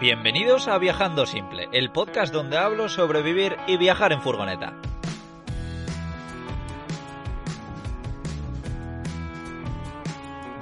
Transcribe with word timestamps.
Bienvenidos 0.00 0.66
a 0.66 0.78
Viajando 0.78 1.26
Simple, 1.26 1.68
el 1.72 1.90
podcast 1.90 2.32
donde 2.32 2.56
hablo 2.56 2.88
sobre 2.88 3.20
vivir 3.20 3.58
y 3.66 3.76
viajar 3.76 4.12
en 4.12 4.22
furgoneta. 4.22 4.72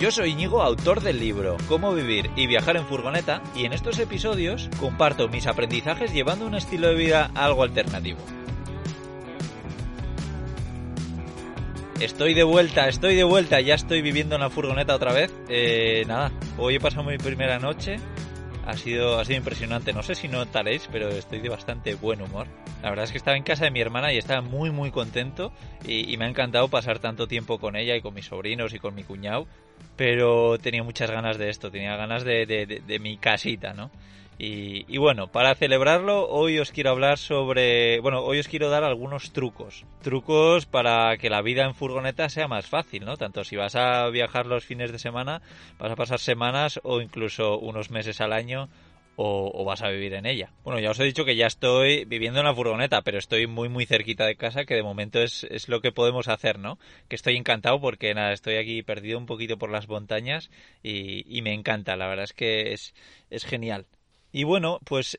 Yo 0.00 0.10
soy 0.10 0.30
Íñigo, 0.30 0.60
autor 0.60 1.02
del 1.02 1.20
libro 1.20 1.56
Cómo 1.68 1.94
vivir 1.94 2.32
y 2.34 2.48
viajar 2.48 2.76
en 2.76 2.84
furgoneta, 2.84 3.40
y 3.54 3.64
en 3.64 3.72
estos 3.72 4.00
episodios 4.00 4.68
comparto 4.80 5.28
mis 5.28 5.46
aprendizajes 5.46 6.12
llevando 6.12 6.44
un 6.44 6.56
estilo 6.56 6.88
de 6.88 6.96
vida 6.96 7.30
algo 7.36 7.62
alternativo. 7.62 8.18
Estoy 12.00 12.34
de 12.34 12.42
vuelta, 12.42 12.88
estoy 12.88 13.14
de 13.14 13.22
vuelta, 13.22 13.60
ya 13.60 13.76
estoy 13.76 14.02
viviendo 14.02 14.34
en 14.34 14.40
la 14.40 14.50
furgoneta 14.50 14.96
otra 14.96 15.12
vez. 15.12 15.32
Eh, 15.48 16.02
nada, 16.08 16.32
hoy 16.56 16.74
he 16.74 16.80
pasado 16.80 17.04
mi 17.04 17.18
primera 17.18 17.60
noche 17.60 18.00
ha 18.68 18.76
sido, 18.76 19.18
ha 19.18 19.24
sido 19.24 19.38
impresionante. 19.38 19.94
No 19.94 20.02
sé 20.02 20.14
si 20.14 20.28
notaréis, 20.28 20.86
pero 20.92 21.08
estoy 21.08 21.40
de 21.40 21.48
bastante 21.48 21.94
buen 21.94 22.20
humor. 22.20 22.46
La 22.82 22.90
verdad 22.90 23.06
es 23.06 23.12
que 23.12 23.16
estaba 23.16 23.38
en 23.38 23.42
casa 23.42 23.64
de 23.64 23.70
mi 23.70 23.80
hermana 23.80 24.12
y 24.12 24.18
estaba 24.18 24.42
muy, 24.42 24.70
muy 24.70 24.90
contento. 24.90 25.52
Y, 25.86 26.14
me 26.18 26.26
ha 26.26 26.28
encantado 26.28 26.68
pasar 26.68 26.98
tanto 26.98 27.26
tiempo 27.26 27.58
con 27.58 27.76
ella 27.76 27.96
y 27.96 28.02
con 28.02 28.12
mis 28.12 28.26
sobrinos 28.26 28.74
y 28.74 28.78
con 28.78 28.94
mi 28.94 29.04
cuñado. 29.04 29.46
Pero 29.96 30.58
tenía 30.58 30.82
muchas 30.82 31.10
ganas 31.10 31.38
de 31.38 31.48
esto, 31.48 31.70
tenía 31.70 31.96
ganas 31.96 32.24
de, 32.24 32.44
de 32.46 32.98
mi 32.98 33.16
casita, 33.16 33.72
¿no? 33.72 33.90
Y, 34.40 34.98
bueno, 34.98 35.32
para 35.32 35.56
celebrarlo, 35.56 36.28
hoy 36.28 36.60
os 36.60 36.70
quiero 36.70 36.90
hablar 36.90 37.18
sobre. 37.18 37.98
Bueno, 37.98 38.20
hoy 38.20 38.38
os 38.38 38.46
quiero 38.46 38.70
dar 38.70 38.84
algunos 38.84 39.32
trucos. 39.32 39.84
Trucos 40.00 40.64
para 40.64 41.16
que 41.16 41.28
la 41.28 41.42
vida 41.42 41.64
en 41.64 41.74
furgoneta 41.74 42.28
sea 42.28 42.46
más 42.46 42.66
fácil, 42.66 43.04
¿no? 43.04 43.16
Tanto 43.16 43.42
si 43.42 43.56
vas 43.56 43.74
a 43.74 44.08
viajar 44.10 44.46
los 44.46 44.64
fines 44.64 44.92
de 44.92 45.00
semana, 45.00 45.42
vas 45.80 45.90
a 45.90 45.96
pasar 45.96 46.20
semanas 46.20 46.78
o 46.84 47.00
incluso 47.00 47.58
unos 47.58 47.90
meses 47.90 48.20
al 48.20 48.32
año. 48.32 48.68
O, 49.20 49.64
vas 49.64 49.82
a 49.82 49.88
vivir 49.88 50.14
en 50.14 50.26
ella. 50.26 50.52
Bueno, 50.62 50.78
ya 50.78 50.92
os 50.92 51.00
he 51.00 51.04
dicho 51.04 51.24
que 51.24 51.34
ya 51.34 51.48
estoy 51.48 52.04
viviendo 52.04 52.38
en 52.38 52.46
la 52.46 52.54
furgoneta, 52.54 53.02
pero 53.02 53.18
estoy 53.18 53.48
muy 53.48 53.68
muy 53.68 53.84
cerquita 53.84 54.24
de 54.24 54.36
casa, 54.36 54.64
que 54.64 54.76
de 54.76 54.84
momento 54.84 55.20
es, 55.20 55.68
lo 55.68 55.80
que 55.80 55.90
podemos 55.90 56.28
hacer, 56.28 56.60
¿no? 56.60 56.78
Que 57.08 57.16
estoy 57.16 57.34
encantado 57.36 57.80
porque 57.80 58.14
nada, 58.14 58.32
estoy 58.32 58.58
aquí 58.58 58.84
perdido 58.84 59.18
un 59.18 59.26
poquito 59.26 59.58
por 59.58 59.72
las 59.72 59.88
montañas 59.88 60.52
y, 60.84 61.42
me 61.42 61.52
encanta, 61.52 61.96
la 61.96 62.06
verdad 62.06 62.26
es 62.26 62.32
que 62.32 62.72
es 62.72 63.44
genial. 63.44 63.86
Y 64.32 64.44
bueno, 64.44 64.78
pues 64.84 65.16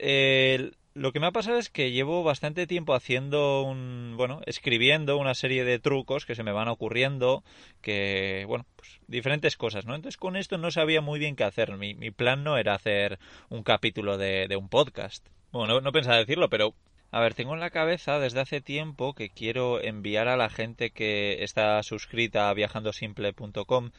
lo 0.93 1.11
que 1.13 1.19
me 1.19 1.27
ha 1.27 1.31
pasado 1.31 1.57
es 1.57 1.69
que 1.69 1.91
llevo 1.91 2.23
bastante 2.23 2.67
tiempo 2.67 2.93
haciendo 2.93 3.63
un, 3.63 4.15
bueno, 4.17 4.41
escribiendo 4.45 5.17
una 5.17 5.33
serie 5.33 5.63
de 5.63 5.79
trucos 5.79 6.25
que 6.25 6.35
se 6.35 6.43
me 6.43 6.51
van 6.51 6.67
ocurriendo, 6.67 7.43
que, 7.81 8.43
bueno, 8.47 8.65
pues 8.75 8.99
diferentes 9.07 9.55
cosas, 9.55 9.85
¿no? 9.85 9.95
Entonces 9.95 10.17
con 10.17 10.35
esto 10.35 10.57
no 10.57 10.71
sabía 10.71 11.01
muy 11.01 11.19
bien 11.19 11.35
qué 11.35 11.43
hacer. 11.43 11.77
Mi, 11.77 11.93
mi 11.93 12.11
plan 12.11 12.43
no 12.43 12.57
era 12.57 12.75
hacer 12.75 13.19
un 13.49 13.63
capítulo 13.63 14.17
de, 14.17 14.47
de 14.47 14.55
un 14.55 14.67
podcast. 14.67 15.25
Bueno, 15.51 15.75
no, 15.75 15.81
no 15.81 15.91
pensaba 15.91 16.17
decirlo, 16.17 16.49
pero 16.49 16.75
a 17.11 17.21
ver, 17.21 17.33
tengo 17.33 17.55
en 17.55 17.59
la 17.59 17.71
cabeza 17.71 18.19
desde 18.19 18.41
hace 18.41 18.61
tiempo 18.61 19.13
que 19.13 19.29
quiero 19.29 19.81
enviar 19.81 20.27
a 20.27 20.37
la 20.37 20.49
gente 20.49 20.91
que 20.91 21.43
está 21.43 21.81
suscrita 21.81 22.49
a 22.49 22.53
viajandosimple.com 22.53 23.91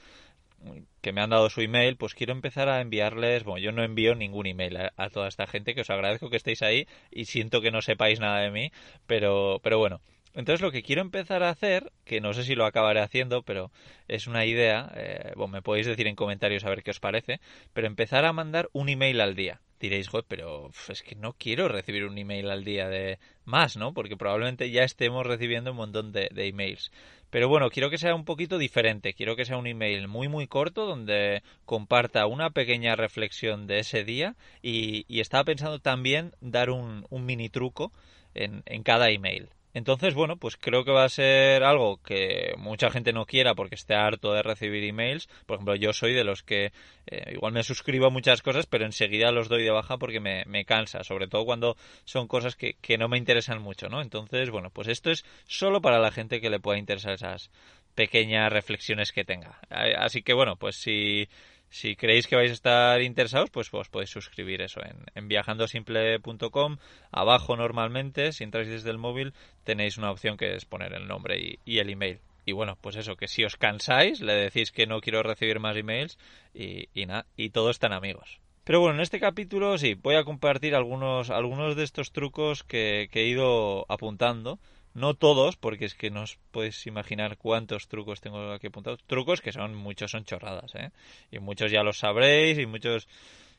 que 1.01 1.13
me 1.13 1.21
han 1.21 1.31
dado 1.31 1.51
su 1.51 1.61
email, 1.61 1.97
pues 1.97 2.15
quiero 2.15 2.33
empezar 2.33 2.69
a 2.69 2.81
enviarles, 2.81 3.45
bueno, 3.45 3.59
yo 3.59 3.73
no 3.73 3.83
envío 3.83 4.15
ningún 4.15 4.47
email 4.47 4.77
a, 4.97 5.11
toda 5.11 5.29
esta 5.29 5.47
gente, 5.47 5.75
que 5.75 5.81
os 5.83 5.91
agradezco 5.91 6.31
que 6.31 6.37
estéis 6.37 6.63
ahí 6.63 6.87
y 7.11 7.25
siento 7.27 7.61
que 7.61 7.71
no 7.71 7.83
sepáis 7.83 8.21
nada 8.21 8.41
de 8.41 8.51
mí, 8.51 8.73
pero, 9.07 9.61
pero 9.63 9.79
bueno. 9.79 10.01
Entonces 10.33 10.61
lo 10.61 10.71
que 10.71 10.83
quiero 10.83 11.01
empezar 11.03 11.43
a 11.43 11.51
hacer, 11.51 11.91
que 12.05 12.21
no 12.21 12.33
sé 12.35 12.45
si 12.45 12.55
lo 12.55 12.65
acabaré 12.65 13.01
haciendo, 13.01 13.43
pero 13.43 13.73
es 14.07 14.29
una 14.29 14.45
idea, 14.45 14.93
eh, 14.95 15.33
bueno, 15.35 15.53
me 15.53 15.63
podéis 15.63 15.87
decir 15.87 16.07
en 16.07 16.15
comentarios 16.15 16.65
a 16.65 16.71
ver 16.71 16.85
qué 16.85 16.93
os 16.93 17.01
parece, 17.01 17.41
pero 17.73 17.89
empezar 17.89 18.25
a 18.25 18.33
mandar 18.33 18.69
un 18.73 18.89
email 18.89 19.21
al 19.21 19.35
día 19.35 19.61
diréis, 19.81 20.09
joder, 20.09 20.27
pero 20.29 20.71
es 20.89 21.03
que 21.03 21.17
no 21.17 21.33
quiero 21.33 21.67
recibir 21.67 22.05
un 22.05 22.19
email 22.19 22.51
al 22.51 22.65
día 22.65 22.89
de 22.89 23.19
más, 23.45 23.77
¿no? 23.77 23.95
Porque 23.95 24.17
probablemente 24.17 24.71
ya 24.71 24.83
estemos 24.83 25.27
recibiendo 25.27 25.71
un 25.71 25.79
montón 25.79 26.13
de, 26.13 26.29
emails. 26.35 26.93
Pero 27.31 27.49
bueno, 27.49 27.71
quiero 27.71 27.91
que 27.91 27.99
sea 27.99 28.15
un 28.15 28.25
poquito 28.25 28.59
diferente. 28.59 29.15
Quiero 29.15 29.37
que 29.37 29.45
sea 29.45 29.57
un 29.57 29.67
email 29.67 30.07
muy, 30.07 30.29
muy 30.29 30.47
corto 30.47 30.85
donde 30.87 31.43
comparta 31.65 32.27
una 32.27 32.51
pequeña 32.51 32.95
reflexión 32.95 33.67
de 33.67 33.79
ese 33.79 34.05
día 34.05 34.37
y, 34.63 35.07
estaba 35.21 35.45
pensando 35.45 35.79
también 35.79 36.33
dar 36.41 36.71
un, 36.71 37.07
un 37.09 37.25
mini 37.25 37.49
truco 37.49 37.93
en, 38.35 38.63
en 38.67 38.83
cada 38.83 39.11
email. 39.11 39.49
Entonces, 39.73 40.15
bueno, 40.15 40.37
pues 40.37 40.57
creo 40.57 40.85
que 40.85 40.91
va 40.91 41.05
a 41.05 41.09
ser 41.09 41.63
algo 41.63 41.99
que 42.03 42.55
mucha 42.59 42.91
gente 42.91 43.13
no 43.13 43.27
quiera 43.27 43.55
porque 43.55 43.77
esté 43.77 43.95
harto 43.95 44.33
de 44.33 44.43
recibir 44.43 44.85
emails. 44.85 45.29
Por 45.47 45.57
ejemplo, 45.57 45.77
yo 45.77 45.93
soy 45.93 46.13
de 46.13 46.25
los 46.25 46.43
que 46.43 46.73
eh, 47.07 47.33
igual 47.33 47.53
me 47.53 47.63
suscribo 47.63 48.07
a 48.07 48.11
muchas 48.11 48.43
cosas, 48.43 48.67
pero 48.67 48.85
enseguida 48.85 49.31
los 49.31 49.49
doy 49.49 49.63
de 49.63 49.71
baja 49.71 49.99
porque 49.99 50.21
me, 50.21 50.45
me 50.47 50.65
cansa, 50.65 51.05
sobre 51.05 51.29
todo 51.29 51.45
cuando 51.45 51.77
son 52.05 52.27
cosas 52.27 52.57
que, 52.57 52.75
que 52.81 52.99
no 52.99 53.09
me 53.09 53.19
interesan 53.19 53.63
mucho, 53.63 53.89
¿no? 53.89 54.03
Entonces, 54.03 54.51
bueno, 54.51 54.71
pues 54.71 54.89
esto 54.89 55.11
es 55.11 55.25
solo 55.47 55.81
para 55.81 55.99
la 55.99 56.11
gente 56.11 56.41
que 56.41 56.51
le 56.51 56.61
pueda 56.61 56.79
interesar 56.79 57.13
esas 57.15 57.51
pequeñas 57.95 58.53
reflexiones 58.53 59.13
que 59.13 59.25
tenga. 59.25 59.61
Así 59.71 60.23
que, 60.23 60.33
bueno, 60.33 60.57
pues 60.57 60.77
si 60.77 61.29
si 61.71 61.95
creéis 61.95 62.27
que 62.27 62.37
vais 62.37 62.51
a 62.51 62.55
estar 62.55 63.01
interesados, 63.01 63.49
pues 63.51 63.73
os 63.73 63.89
podéis 63.89 64.11
suscribir 64.11 64.61
eso 64.61 64.81
en, 65.15 65.29
viajandosimple.com. 65.29 66.79
Abajo 67.13 67.57
normalmente, 67.57 68.33
si 68.33 68.43
entráis 68.43 68.69
desde 68.69 68.91
el 68.91 68.99
móvil, 68.99 69.33
tenéis 69.63 69.97
una 69.97 70.11
opción 70.11 70.37
que 70.37 70.57
es 70.57 70.65
poner 70.65 70.93
el 70.95 71.07
nombre 71.07 71.59
y, 71.65 71.79
el 71.79 71.91
email. 71.91 72.19
Y 72.45 72.53
bueno, 72.53 72.77
pues 72.81 72.97
eso, 72.97 73.15
que 73.15 73.29
si 73.29 73.45
os 73.45 73.57
cansáis, 73.57 74.21
le 74.21 74.35
decís 74.35 74.73
que 74.73 74.87
no 74.87 75.01
quiero 75.01 75.23
recibir 75.23 75.61
más 75.61 75.77
emails 75.77 76.19
y, 76.53 76.89
y 76.93 77.07
nada, 77.07 77.27
y 77.37 77.51
todos 77.51 77.77
están 77.77 77.93
amigos. 77.93 78.41
Pero 78.65 78.81
bueno, 78.81 78.97
en 78.97 79.03
este 79.03 79.21
capítulo 79.21 79.79
sí, 79.79 79.95
voy 79.95 80.17
a 80.17 80.25
compartir 80.25 80.75
algunos, 80.75 81.31
algunos 81.31 81.77
de 81.77 81.85
estos 81.85 82.11
trucos 82.11 82.65
que 82.65 83.09
he 83.13 83.27
ido 83.27 83.87
apuntando 83.89 84.59
no 85.01 85.15
todos, 85.15 85.57
porque 85.57 85.87
es 85.87 85.95
que 85.95 86.11
no 86.11 86.23
os 86.23 86.39
podéis 86.53 86.87
imaginar 86.87 87.37
cuántos 87.39 87.89
trucos 87.89 88.21
tengo 88.21 88.53
aquí 88.53 88.69
apuntados. 88.69 89.03
Trucos 89.05 89.41
que 89.41 89.53
son, 89.53 89.75
muchos 89.75 90.11
son 90.11 90.25
chorradas, 90.25 90.75
¿eh? 90.75 90.91
Y 91.31 91.39
muchos 91.39 91.73
ya 91.73 91.83
los 91.83 91.99
sabréis 91.99 92.59
y 92.59 92.67
muchos, 92.67 93.09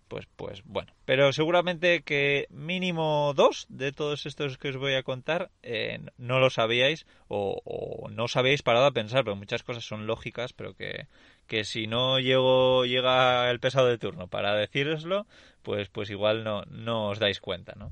pues, 0.07 0.27
pues 0.35 0.63
bueno. 0.63 0.93
Pero 1.05 1.33
seguramente 1.33 2.03
que 2.03 2.47
mínimo 2.49 3.33
dos 3.35 3.65
de 3.69 3.91
todos 3.91 4.25
estos 4.25 4.57
que 4.57 4.69
os 4.69 4.77
voy 4.77 4.93
a 4.93 5.03
contar 5.03 5.51
eh, 5.63 5.99
no 6.17 6.39
lo 6.39 6.49
sabíais 6.49 7.05
o, 7.27 8.07
no 8.11 8.25
os 8.25 8.37
habíais 8.37 8.61
parado 8.61 8.85
a 8.85 8.91
pensar, 8.91 9.23
pero 9.23 9.35
muchas 9.35 9.63
cosas 9.63 9.83
son 9.83 10.07
lógicas, 10.07 10.53
pero 10.53 10.75
que, 10.75 11.07
que 11.47 11.63
si 11.65 11.87
no 11.87 12.19
llego, 12.19 12.85
llega 12.85 13.49
el 13.49 13.59
pesado 13.59 13.87
de 13.87 13.97
turno 13.97 14.27
para 14.27 14.55
decíroslo, 14.55 15.25
pues, 15.63 15.89
pues 15.89 16.09
igual 16.09 16.43
no, 16.43 16.63
no 16.69 17.09
os 17.09 17.19
dais 17.19 17.39
cuenta, 17.39 17.73
¿no? 17.75 17.91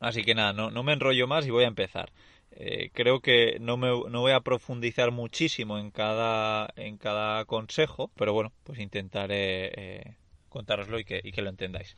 Así 0.00 0.22
que 0.22 0.34
nada, 0.34 0.52
no, 0.52 0.70
no 0.70 0.82
me 0.82 0.92
enrollo 0.92 1.26
más 1.26 1.46
y 1.46 1.50
voy 1.50 1.64
a 1.64 1.68
empezar. 1.68 2.12
Eh, 2.52 2.90
creo 2.92 3.20
que 3.20 3.58
no, 3.60 3.76
me, 3.76 3.88
no 3.88 4.20
voy 4.20 4.32
a 4.32 4.40
profundizar 4.40 5.10
muchísimo 5.12 5.78
en 5.78 5.90
cada, 5.90 6.68
en 6.76 6.96
cada 6.98 7.44
consejo, 7.44 8.10
pero 8.16 8.32
bueno, 8.32 8.52
pues 8.64 8.80
intentaré 8.80 9.72
eh, 9.76 10.14
contároslo 10.48 10.98
y 10.98 11.04
que, 11.04 11.20
y 11.22 11.32
que 11.32 11.42
lo 11.42 11.50
entendáis. 11.50 11.96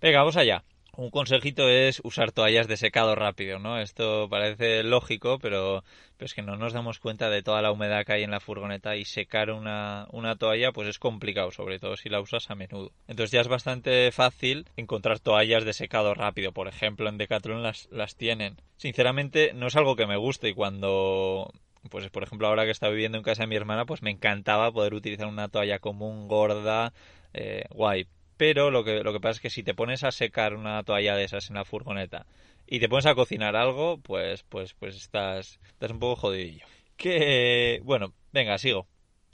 Venga, 0.00 0.20
vamos 0.20 0.36
allá. 0.36 0.64
Un 0.98 1.10
consejito 1.10 1.68
es 1.68 2.00
usar 2.02 2.32
toallas 2.32 2.66
de 2.66 2.76
secado 2.76 3.14
rápido, 3.14 3.60
¿no? 3.60 3.78
Esto 3.78 4.26
parece 4.28 4.82
lógico, 4.82 5.38
pero, 5.38 5.84
es 6.18 6.34
que 6.34 6.42
no 6.42 6.56
nos 6.56 6.72
damos 6.72 6.98
cuenta 6.98 7.30
de 7.30 7.40
toda 7.40 7.62
la 7.62 7.70
humedad 7.70 8.04
que 8.04 8.14
hay 8.14 8.24
en 8.24 8.32
la 8.32 8.40
furgoneta 8.40 8.96
y 8.96 9.04
secar 9.04 9.52
una, 9.52 10.08
una 10.10 10.34
toalla 10.34 10.72
pues 10.72 10.88
es 10.88 10.98
complicado, 10.98 11.52
sobre 11.52 11.78
todo 11.78 11.96
si 11.96 12.08
la 12.08 12.20
usas 12.20 12.50
a 12.50 12.56
menudo. 12.56 12.90
Entonces 13.06 13.30
ya 13.30 13.40
es 13.42 13.46
bastante 13.46 14.10
fácil 14.10 14.66
encontrar 14.76 15.20
toallas 15.20 15.64
de 15.64 15.72
secado 15.72 16.14
rápido, 16.14 16.50
por 16.50 16.66
ejemplo 16.66 17.08
en 17.08 17.16
Decathlon 17.16 17.62
las, 17.62 17.86
las 17.92 18.16
tienen. 18.16 18.56
Sinceramente 18.76 19.52
no 19.54 19.68
es 19.68 19.76
algo 19.76 19.94
que 19.94 20.08
me 20.08 20.16
guste 20.16 20.48
y 20.48 20.54
cuando 20.54 21.48
pues 21.90 22.10
por 22.10 22.24
ejemplo 22.24 22.48
ahora 22.48 22.64
que 22.64 22.72
está 22.72 22.88
viviendo 22.88 23.18
en 23.18 23.24
casa 23.24 23.44
de 23.44 23.46
mi 23.46 23.54
hermana 23.54 23.86
pues 23.86 24.02
me 24.02 24.10
encantaba 24.10 24.72
poder 24.72 24.94
utilizar 24.94 25.28
una 25.28 25.46
toalla 25.46 25.78
común 25.78 26.26
gorda 26.26 26.92
eh, 27.34 27.66
guay 27.70 28.08
pero 28.38 28.70
lo 28.70 28.84
que, 28.84 29.02
lo 29.02 29.12
que 29.12 29.20
pasa 29.20 29.32
es 29.32 29.40
que 29.40 29.50
si 29.50 29.62
te 29.62 29.74
pones 29.74 30.04
a 30.04 30.12
secar 30.12 30.54
una 30.54 30.82
toalla 30.84 31.16
de 31.16 31.24
esas 31.24 31.50
en 31.50 31.56
la 31.56 31.66
furgoneta 31.66 32.24
y 32.66 32.80
te 32.80 32.88
pones 32.88 33.04
a 33.04 33.14
cocinar 33.14 33.56
algo, 33.56 33.98
pues, 33.98 34.44
pues, 34.44 34.72
pues 34.74 34.96
estás, 34.96 35.60
estás 35.66 35.90
un 35.90 35.98
poco 35.98 36.16
jodidillo. 36.16 36.64
Que, 36.96 37.80
bueno, 37.84 38.14
venga, 38.32 38.56
sigo. 38.56 38.86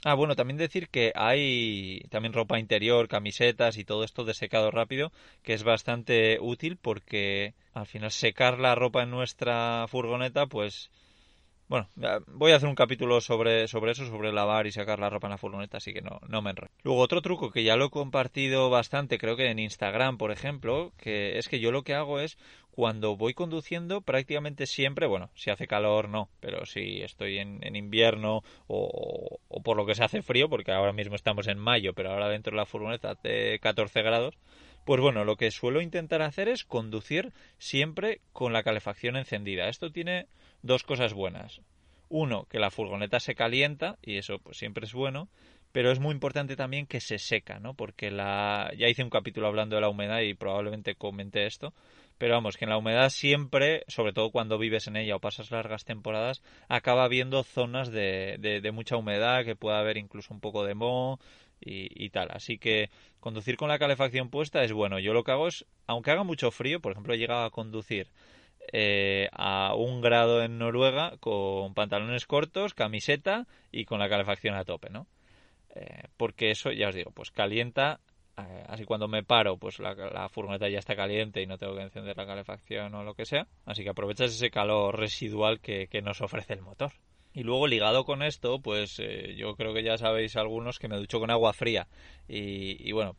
Ah, 0.03 0.13
bueno, 0.13 0.35
también 0.35 0.57
decir 0.57 0.89
que 0.89 1.11
hay 1.15 2.01
también 2.09 2.33
ropa 2.33 2.59
interior, 2.59 3.07
camisetas 3.07 3.77
y 3.77 3.85
todo 3.85 4.03
esto 4.03 4.23
de 4.23 4.33
secado 4.33 4.69
rápido, 4.71 5.11
que 5.41 5.53
es 5.53 5.63
bastante 5.63 6.37
útil 6.41 6.77
porque 6.77 7.55
al 7.73 7.87
final 7.87 8.11
secar 8.11 8.59
la 8.59 8.75
ropa 8.75 9.03
en 9.03 9.09
nuestra 9.11 9.85
furgoneta, 9.87 10.45
pues 10.47 10.91
bueno, 11.67 11.89
voy 12.27 12.51
a 12.51 12.57
hacer 12.57 12.69
un 12.69 12.75
capítulo 12.75 13.21
sobre, 13.21 13.67
sobre 13.67 13.93
eso, 13.93 14.05
sobre 14.05 14.31
lavar 14.31 14.67
y 14.67 14.71
sacar 14.71 14.99
la 14.99 15.09
ropa 15.09 15.27
en 15.27 15.31
la 15.31 15.37
furgoneta, 15.37 15.77
así 15.77 15.93
que 15.93 16.01
no, 16.01 16.19
no 16.27 16.41
me 16.41 16.51
enrollo. 16.51 16.71
Luego, 16.83 17.01
otro 17.01 17.21
truco 17.21 17.51
que 17.51 17.63
ya 17.63 17.75
lo 17.75 17.85
he 17.85 17.89
compartido 17.89 18.69
bastante, 18.69 19.17
creo 19.17 19.35
que 19.35 19.49
en 19.49 19.59
Instagram, 19.59 20.17
por 20.17 20.31
ejemplo, 20.31 20.93
que 20.97 21.37
es 21.39 21.49
que 21.49 21.59
yo 21.59 21.71
lo 21.71 21.83
que 21.83 21.95
hago 21.95 22.19
es 22.19 22.37
cuando 22.75 23.15
voy 23.15 23.33
conduciendo 23.33 24.01
prácticamente 24.01 24.67
siempre, 24.67 25.07
bueno, 25.07 25.29
si 25.33 25.49
hace 25.49 25.65
calor 25.65 26.09
no, 26.09 26.29
pero 26.41 26.65
si 26.65 27.01
estoy 27.01 27.39
en, 27.39 27.65
en 27.65 27.75
invierno 27.75 28.43
o, 28.67 29.39
o, 29.47 29.63
por 29.63 29.77
lo 29.77 29.85
que 29.85 29.95
se 29.95 30.03
hace 30.03 30.21
frío, 30.21 30.49
porque 30.49 30.71
ahora 30.71 30.91
mismo 30.91 31.15
estamos 31.15 31.47
en 31.47 31.57
mayo, 31.57 31.93
pero 31.93 32.11
ahora 32.11 32.27
dentro 32.27 32.51
de 32.51 32.57
la 32.57 32.65
furgoneta 32.65 33.11
hace 33.11 33.59
14 33.59 34.01
grados, 34.01 34.37
Pues 34.85 35.01
bueno, 35.01 35.25
lo 35.25 35.35
que 35.35 35.49
suelo 35.49 35.81
intentar 35.81 36.21
hacer 36.21 36.47
es 36.47 36.63
conducir 36.63 37.33
siempre 37.57 38.21
con 38.33 38.53
la 38.53 38.61
calefacción 38.61 39.17
encendida. 39.17 39.67
Esto 39.67 39.91
tiene 39.91 40.27
dos 40.61 40.83
cosas 40.83 41.13
buenas. 41.13 41.61
Uno, 42.07 42.45
que 42.51 42.59
la 42.59 42.69
furgoneta 42.69 43.19
se 43.19 43.33
calienta 43.33 43.97
y 44.03 44.17
eso 44.17 44.37
pues 44.37 44.57
siempre 44.57 44.85
es 44.85 44.93
bueno, 44.93 45.27
pero 45.71 45.91
es 45.91 45.99
muy 45.99 46.13
importante 46.13 46.55
también 46.55 46.85
que 46.85 47.01
se 47.01 47.17
seca, 47.17 47.59
¿no? 47.59 47.73
Porque 47.73 48.11
la 48.11 48.71
ya 48.77 48.87
hice 48.87 49.03
un 49.03 49.09
capítulo 49.09 49.47
hablando 49.47 49.75
de 49.75 49.81
la 49.81 49.89
humedad 49.89 50.21
y 50.21 50.35
probablemente 50.35 50.93
comenté 50.93 51.47
esto, 51.47 51.73
pero 52.17 52.33
vamos, 52.33 52.57
que 52.57 52.65
en 52.65 52.69
la 52.69 52.77
humedad 52.77 53.09
siempre, 53.09 53.83
sobre 53.87 54.13
todo 54.13 54.31
cuando 54.31 54.57
vives 54.57 54.87
en 54.87 54.95
ella 54.95 55.15
o 55.15 55.19
pasas 55.19 55.51
largas 55.51 55.83
temporadas, 55.83 56.41
acaba 56.69 57.03
habiendo 57.03 57.43
zonas 57.43 57.91
de, 57.91 58.37
de, 58.39 58.71
mucha 58.71 58.95
humedad, 58.95 59.43
que 59.43 59.55
puede 59.55 59.77
haber 59.77 59.97
incluso 59.97 60.33
un 60.33 60.39
poco 60.39 60.63
de 60.65 60.75
moho 60.75 61.19
y, 61.59 62.09
tal. 62.09 62.29
Así 62.31 62.57
que 62.57 62.89
conducir 63.19 63.57
con 63.57 63.69
la 63.69 63.79
calefacción 63.79 64.29
puesta 64.29 64.63
es 64.63 64.71
bueno. 64.71 64.99
Yo 64.99 65.13
lo 65.13 65.23
que 65.23 65.31
hago 65.31 65.47
es, 65.47 65.65
aunque 65.87 66.11
haga 66.11 66.23
mucho 66.23 66.51
frío, 66.51 66.79
por 66.79 66.91
ejemplo, 66.91 67.13
he 67.13 67.17
llegado 67.17 67.43
a 67.43 67.51
conducir 67.51 68.07
eh, 68.71 69.29
a 69.33 69.73
un 69.75 70.01
grado 70.01 70.41
en 70.41 70.57
Noruega 70.57 71.17
con 71.19 71.73
pantalones 71.73 72.25
cortos, 72.25 72.73
camiseta 72.73 73.47
y 73.71 73.85
con 73.85 73.99
la 73.99 74.09
calefacción 74.09 74.55
a 74.55 74.63
tope, 74.63 74.89
¿no? 74.89 75.07
Eh, 75.75 76.03
porque 76.17 76.51
eso, 76.51 76.71
ya 76.71 76.89
os 76.89 76.95
digo, 76.95 77.11
pues 77.11 77.31
calienta 77.31 77.99
así 78.35 78.85
cuando 78.85 79.07
me 79.07 79.23
paro, 79.23 79.57
pues 79.57 79.79
la, 79.79 80.29
furgoneta 80.29 80.67
ya 80.69 80.79
está 80.79 80.95
caliente 80.95 81.41
y 81.41 81.47
no 81.47 81.57
tengo 81.57 81.75
que 81.75 81.83
encender 81.83 82.17
la 82.17 82.25
calefacción 82.25 82.93
o 82.95 83.03
lo 83.03 83.13
que 83.13 83.25
sea. 83.25 83.47
Así 83.65 83.83
que 83.83 83.89
aprovechas 83.89 84.31
ese 84.31 84.51
calor 84.51 84.97
residual 84.99 85.59
que, 85.59 85.87
nos 86.03 86.21
ofrece 86.21 86.53
el 86.53 86.61
motor. 86.61 86.91
Y 87.33 87.43
luego 87.43 87.67
ligado 87.67 88.05
con 88.05 88.23
esto, 88.23 88.59
pues 88.59 88.99
eh, 88.99 89.35
yo 89.35 89.55
creo 89.55 89.73
que 89.73 89.83
ya 89.83 89.97
sabéis 89.97 90.35
algunos 90.35 90.79
que 90.79 90.87
me 90.87 90.97
ducho 90.97 91.19
con 91.19 91.31
agua 91.31 91.53
fría. 91.53 91.87
Y, 92.27 92.91
bueno, 92.91 93.15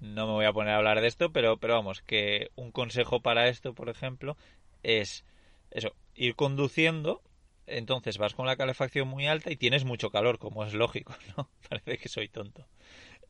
no 0.00 0.26
me 0.26 0.32
voy 0.32 0.44
a 0.44 0.52
poner 0.52 0.74
a 0.74 0.78
hablar 0.78 1.00
de 1.00 1.06
esto, 1.06 1.30
pero, 1.30 1.58
pero 1.58 1.74
vamos, 1.74 2.02
que 2.02 2.50
un 2.56 2.72
consejo 2.72 3.20
para 3.20 3.48
esto, 3.48 3.74
por 3.74 3.88
ejemplo, 3.88 4.36
es 4.82 5.24
eso, 5.70 5.94
ir 6.14 6.34
conduciendo 6.34 7.22
entonces 7.70 8.18
vas 8.18 8.34
con 8.34 8.46
la 8.46 8.56
calefacción 8.56 9.08
muy 9.08 9.26
alta 9.26 9.50
y 9.52 9.56
tienes 9.56 9.84
mucho 9.84 10.10
calor, 10.10 10.38
como 10.38 10.64
es 10.64 10.74
lógico, 10.74 11.14
¿no? 11.36 11.48
Parece 11.68 11.98
que 11.98 12.08
soy 12.08 12.28
tonto. 12.28 12.66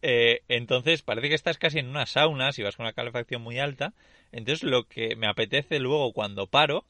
Eh, 0.03 0.43
entonces 0.49 1.03
parece 1.03 1.29
que 1.29 1.35
estás 1.35 1.59
casi 1.59 1.79
en 1.79 1.89
una 1.89 2.07
sauna 2.07 2.53
si 2.53 2.63
vas 2.63 2.77
con 2.77 2.87
la 2.87 2.93
calefacción 2.93 3.43
muy 3.43 3.59
alta. 3.59 3.93
Entonces 4.33 4.63
lo 4.63 4.85
que 4.85 5.17
me 5.17 5.27
apetece 5.27 5.79
luego 5.79 6.13
cuando 6.13 6.47
paro 6.47 6.85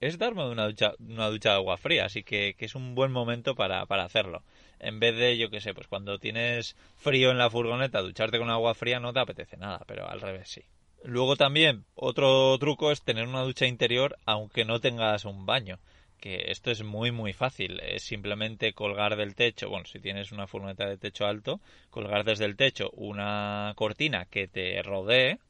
es 0.00 0.18
darme 0.18 0.48
una 0.48 0.66
ducha, 0.66 0.94
una 0.98 1.28
ducha 1.28 1.50
de 1.50 1.56
agua 1.56 1.76
fría. 1.76 2.06
Así 2.06 2.22
que, 2.22 2.54
que 2.58 2.64
es 2.64 2.74
un 2.74 2.94
buen 2.94 3.12
momento 3.12 3.54
para, 3.54 3.86
para, 3.86 4.04
hacerlo. 4.04 4.42
En 4.80 4.98
vez 5.00 5.16
de, 5.16 5.38
yo 5.38 5.48
que 5.50 5.60
sé, 5.60 5.74
pues 5.74 5.86
cuando 5.86 6.18
tienes 6.18 6.76
frío 6.96 7.30
en 7.30 7.38
la 7.38 7.50
furgoneta, 7.50 8.02
ducharte 8.02 8.38
con 8.38 8.50
agua 8.50 8.74
fría 8.74 9.00
no 9.00 9.12
te 9.12 9.20
apetece 9.20 9.56
nada, 9.56 9.82
pero 9.86 10.08
al 10.08 10.20
revés 10.20 10.48
sí. 10.48 10.62
Luego 11.04 11.36
también, 11.36 11.84
otro 11.94 12.56
truco 12.58 12.92
es 12.92 13.02
tener 13.02 13.26
una 13.26 13.42
ducha 13.42 13.66
interior 13.66 14.18
aunque 14.24 14.64
no 14.64 14.80
tengas 14.80 15.24
un 15.24 15.46
baño 15.46 15.78
que 16.22 16.52
esto 16.52 16.70
es 16.70 16.84
muy 16.84 17.10
muy 17.10 17.32
fácil, 17.32 17.80
es 17.80 18.04
simplemente 18.04 18.74
colgar 18.74 19.16
del 19.16 19.34
techo, 19.34 19.68
bueno, 19.68 19.86
si 19.86 19.98
tienes 19.98 20.30
una 20.30 20.46
furgoneta 20.46 20.86
de 20.88 20.96
techo 20.96 21.26
alto, 21.26 21.60
colgar 21.90 22.22
desde 22.22 22.44
el 22.44 22.56
techo 22.56 22.90
una 22.92 23.72
cortina 23.74 24.26
que 24.26 24.46
te 24.46 24.80
rodee, 24.84 25.40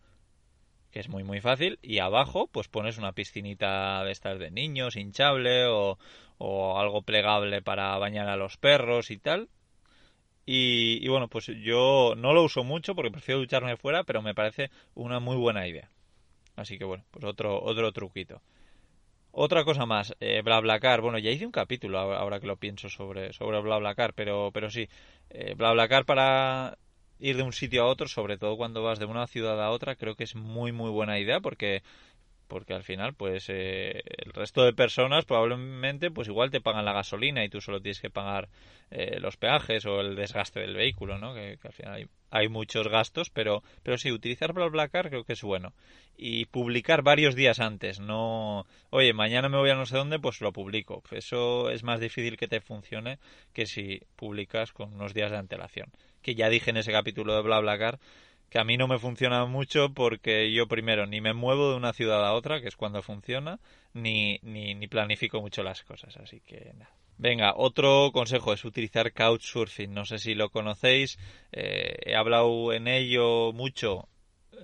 que 0.91 1.01
es 1.01 1.11
muy 1.11 1.25
muy 1.25 1.43
fácil, 1.43 1.79
y 1.83 1.99
abajo 1.99 2.49
pues 2.51 2.69
pones 2.69 2.97
una 2.97 3.13
piscinita 3.13 4.03
de 4.03 4.13
estas 4.13 4.39
de 4.39 4.51
niños, 4.51 4.97
hinchable 4.97 5.67
o, 5.67 5.99
o 6.39 6.79
algo 6.81 7.03
plegable 7.03 7.61
para 7.61 7.99
bañar 7.99 8.31
a 8.31 8.37
los 8.37 8.57
perros 8.57 9.11
y 9.11 9.19
tal. 9.19 9.51
Y, 10.47 11.05
y 11.05 11.09
bueno, 11.09 11.29
pues 11.29 11.49
yo 11.49 12.15
no 12.17 12.33
lo 12.33 12.45
uso 12.45 12.65
mucho 12.65 12.95
porque 12.95 13.11
prefiero 13.11 13.41
ducharme 13.41 13.77
fuera, 13.77 14.05
pero 14.05 14.23
me 14.23 14.35
parece 14.35 14.71
una 14.95 15.21
muy 15.21 15.37
buena 15.37 15.69
idea. 15.69 15.91
Así 16.57 16.79
que 16.79 16.85
bueno, 16.87 17.05
pues 17.11 17.27
otro, 17.27 17.63
otro 17.63 17.93
truquito. 17.93 18.41
Otra 19.33 19.65
cosa 19.65 19.87
más, 19.87 20.15
eh, 20.21 20.43
BlaBlaCar. 20.45 21.01
Bueno, 21.01 21.19
ya 21.19 21.31
hice 21.31 21.47
un 21.47 21.53
capítulo 21.53 21.99
ahora 21.99 22.39
que 22.41 22.47
lo 22.47 22.57
pienso 22.59 22.89
sobre, 22.91 23.33
sobre 23.33 23.61
BlaBlaCar, 23.61 24.13
pero, 24.15 24.51
pero 24.53 24.71
sí, 24.71 24.89
eh, 25.31 25.55
BlaBlaCar 25.57 26.05
para 26.05 26.77
ir 27.19 27.37
de 27.37 27.43
un 27.43 27.53
sitio 27.53 27.83
a 27.83 27.87
otro, 27.87 28.09
sobre 28.09 28.37
todo 28.37 28.57
cuando 28.57 28.83
vas 28.83 28.99
de 28.99 29.07
una 29.07 29.27
ciudad 29.27 29.63
a 29.63 29.71
otra, 29.71 29.97
creo 29.97 30.17
que 30.17 30.25
es 30.25 30.35
muy 30.35 30.73
muy 30.73 30.91
buena 30.91 31.19
idea 31.19 31.41
porque 31.41 31.83
porque 32.53 32.75
al 32.75 32.85
final 32.85 33.15
pues 33.15 33.49
eh, 33.49 34.03
el 34.19 34.33
resto 34.35 34.63
de 34.63 34.75
personas 34.75 35.25
probablemente 35.25 36.11
pues 36.11 36.29
igual 36.29 36.51
te 36.51 36.61
pagan 36.61 36.85
la 36.85 36.93
gasolina 36.93 37.43
y 37.43 37.49
tú 37.49 37.63
solo 37.63 37.81
tienes 37.81 37.99
que 37.99 38.11
pagar 38.11 38.51
eh, 38.91 39.19
los 39.21 39.39
peajes 39.39 39.87
o 39.87 40.01
el 40.01 40.15
desgaste 40.15 40.61
del 40.61 40.77
vehículo 40.77 41.17
no 41.17 41.33
que, 41.33 41.59
al 41.65 41.73
final 41.73 42.09
hay, 42.31 42.49
muchos 42.49 42.89
gastos 42.89 43.31
pero 43.31 43.63
pero 43.83 43.97
sí 43.97 44.13
utilizar 44.13 44.53
BlaBlaCar 44.53 45.09
creo 45.09 45.25
que 45.25 45.33
es 45.33 45.43
bueno. 45.43 45.73
Y 46.15 46.45
publicar 46.45 47.03
varios 47.03 47.35
días 47.35 47.59
antes 47.59 47.99
no 48.01 48.67
oye 48.91 49.15
mañana 49.15 49.49
me 49.49 49.57
voy 49.57 49.71
a 49.71 49.75
no 49.75 49.87
sé 49.87 49.97
dónde 49.97 50.19
pues 50.19 50.43
lo 50.43 50.53
publico. 50.53 51.03
Eso 51.11 51.71
es 51.71 51.83
más 51.83 52.01
difícil 52.01 52.37
que 52.37 52.49
te 52.49 52.61
funcione 52.61 53.19
que 53.55 53.65
si 53.65 54.03
publicas 54.15 54.73
con 54.73 54.93
unos 54.93 55.15
días 55.15 55.31
de 55.31 55.39
antelación. 55.39 55.91
Que 56.21 56.35
ya 56.35 56.51
dije 56.51 56.71
en 56.71 56.77
ese 56.77 56.93
capítulo 56.93 57.35
de 57.35 57.43
BlaBlaCar 57.43 57.99
que 58.53 58.59
a 58.59 58.65
mí 58.65 58.77
no 58.77 58.87
me 58.87 58.99
funciona 58.99 59.47
mucho 59.47 59.95
porque 59.95 60.53
yo 60.53 60.69
primero 60.69 61.07
ni 61.07 61.23
me 61.23 61.33
muevo 61.33 61.71
de 61.71 61.77
una 61.77 61.95
ciudad 61.95 62.23
a 62.23 62.35
otra, 62.35 62.61
que 62.61 62.69
es 62.69 62.77
cuando 62.77 63.01
funciona, 63.01 63.59
ni, 63.95 64.41
ni, 64.43 64.75
ni 64.75 64.89
planifico 64.89 65.41
mucho 65.41 65.63
las 65.63 65.83
cosas, 65.85 66.19
así 66.19 66.41
que 66.41 66.71
nada. 66.75 66.93
Venga, 67.17 67.55
otro 67.57 68.11
consejo 68.13 68.53
es 68.53 68.63
utilizar 68.67 69.15
Couchsurfing. 69.15 69.95
No 69.95 70.05
sé 70.05 70.19
si 70.19 70.35
lo 70.35 70.51
conocéis. 70.51 71.19
Eh, 71.51 71.97
he 72.05 72.15
hablado 72.15 72.75
en 72.75 72.89
ello 72.89 73.53
mucho 73.55 74.09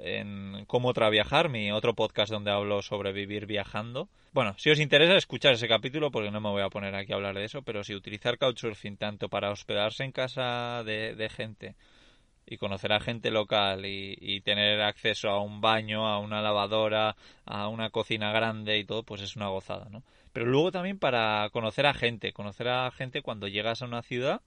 en 0.02 0.66
Cómo 0.66 0.92
Traviajar, 0.92 1.48
mi 1.48 1.72
otro 1.72 1.94
podcast 1.94 2.30
donde 2.30 2.50
hablo 2.50 2.82
sobre 2.82 3.12
vivir 3.12 3.46
viajando. 3.46 4.10
Bueno, 4.32 4.54
si 4.58 4.68
os 4.68 4.80
interesa 4.80 5.16
escuchar 5.16 5.54
ese 5.54 5.66
capítulo, 5.66 6.10
porque 6.10 6.30
no 6.30 6.42
me 6.42 6.50
voy 6.50 6.62
a 6.62 6.68
poner 6.68 6.94
aquí 6.94 7.12
a 7.12 7.16
hablar 7.16 7.36
de 7.36 7.44
eso, 7.44 7.62
pero 7.62 7.82
si 7.82 7.94
utilizar 7.94 8.36
Couchsurfing 8.36 8.98
tanto 8.98 9.30
para 9.30 9.50
hospedarse 9.50 10.04
en 10.04 10.12
casa 10.12 10.84
de 10.84 11.30
gente 11.34 11.74
y 12.48 12.56
conocer 12.56 12.92
a 12.92 13.00
gente 13.00 13.30
local 13.30 13.84
y, 13.84 14.40
tener 14.40 14.80
acceso 14.80 15.28
a 15.28 15.42
un 15.42 15.60
baño, 15.60 16.08
a 16.08 16.18
una 16.18 16.40
lavadora, 16.40 17.16
a 17.44 17.68
una 17.68 17.90
cocina 17.90 18.32
grande 18.32 18.78
y 18.78 18.84
todo, 18.84 19.02
pues 19.02 19.20
es 19.20 19.36
una 19.36 19.48
gozada, 19.48 19.88
¿no? 19.90 20.02
Pero 20.32 20.46
luego 20.46 20.72
también 20.72 20.98
para 20.98 21.48
conocer 21.52 21.86
a 21.86 21.94
gente, 21.94 22.32
conocer 22.32 22.68
a 22.68 22.90
gente 22.90 23.20
cuando 23.22 23.48
llegas 23.48 23.82
a 23.82 23.86
una 23.86 24.02
ciudad 24.02 24.40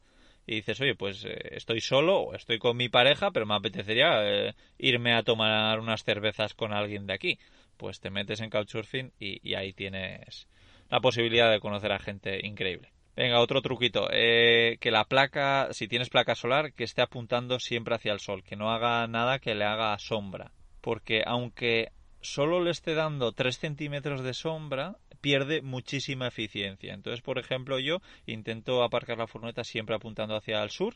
y 0.48 0.56
dices, 0.56 0.82
oye, 0.82 0.96
pues 0.96 1.24
eh, 1.26 1.38
estoy 1.52 1.82
solo 1.82 2.20
o 2.20 2.36
estoy 2.36 2.58
con 2.58 2.78
mi 2.78 2.90
pareja, 2.90 3.32
pero 3.32 3.46
me 3.46 3.56
apetecería 3.56 4.24
eh, 4.24 4.56
irme 4.80 5.14
a 5.14 5.24
tomar 5.24 5.80
unas 5.80 6.04
cervezas 6.04 6.54
con 6.56 6.74
alguien 6.74 7.06
de 7.06 7.14
aquí. 7.14 7.40
Pues 7.78 8.00
te 8.00 8.10
metes 8.10 8.42
en 8.42 8.50
Couchsurfing 8.50 9.12
y, 9.20 9.48
y 9.48 9.56
ahí 9.56 9.74
tienes 9.74 10.48
la 10.90 11.00
posibilidad 11.02 11.52
de 11.52 11.60
conocer 11.60 11.92
a 11.92 12.00
gente 12.00 12.46
increíble. 12.46 12.92
Venga, 13.22 13.40
otro 13.40 13.62
truquito. 13.62 14.08
Eh, 14.12 14.78
que 14.80 14.90
la 14.90 15.04
placa, 15.04 15.68
si 15.74 15.88
tienes 15.88 16.10
placa 16.10 16.34
solar, 16.34 16.74
que 16.74 16.84
esté 16.84 17.04
apuntando 17.04 17.60
siempre 17.60 17.94
hacia 17.94 18.14
el 18.14 18.20
sol, 18.20 18.44
que 18.44 18.56
no 18.56 18.72
haga 18.72 19.06
nada 19.06 19.38
que 19.38 19.54
le 19.54 19.64
haga 19.64 19.96
sombra. 20.00 20.54
Porque 20.82 21.22
aunque 21.24 21.92
solo 22.22 22.64
le 22.64 22.72
esté 22.72 22.96
dando 22.96 23.32
3 23.32 23.60
centímetros 23.60 24.24
de 24.24 24.34
sombra, 24.34 24.98
pierde 25.22 25.62
muchísima 25.62 26.30
eficiencia. 26.30 26.96
Entonces, 26.96 27.22
por 27.22 27.38
ejemplo, 27.38 27.78
yo 27.78 28.00
intento 28.26 28.82
aparcar 28.82 29.20
la 29.20 29.28
furgoneta 29.28 29.64
siempre 29.64 29.96
apuntando 29.96 30.36
hacia 30.36 30.64
el 30.64 30.72
sur 30.72 30.96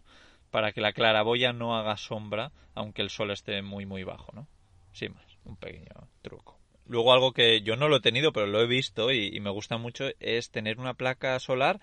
para 0.49 0.71
que 0.71 0.81
la 0.81 0.93
claraboya 0.93 1.53
no 1.53 1.77
haga 1.77 1.95
sombra, 1.95 2.51
aunque 2.73 3.03
el 3.03 3.11
sol 3.11 3.29
esté 3.29 3.61
muy, 3.61 3.85
muy 3.85 4.03
bajo, 4.03 4.31
¿no? 4.33 4.47
Sin 4.93 5.13
más, 5.13 5.37
un 5.43 5.57
pequeño 5.57 6.09
truco. 6.23 6.57
Luego 6.87 7.13
algo 7.13 7.33
que 7.33 7.61
yo 7.61 7.75
no 7.75 7.87
lo 7.87 7.97
he 7.97 8.01
tenido, 8.01 8.33
pero 8.33 8.47
lo 8.47 8.61
he 8.61 8.67
visto 8.67 9.11
y 9.11 9.39
me 9.39 9.51
gusta 9.51 9.77
mucho, 9.77 10.05
es 10.19 10.49
tener 10.49 10.79
una 10.79 10.95
placa 10.95 11.39
solar 11.39 11.79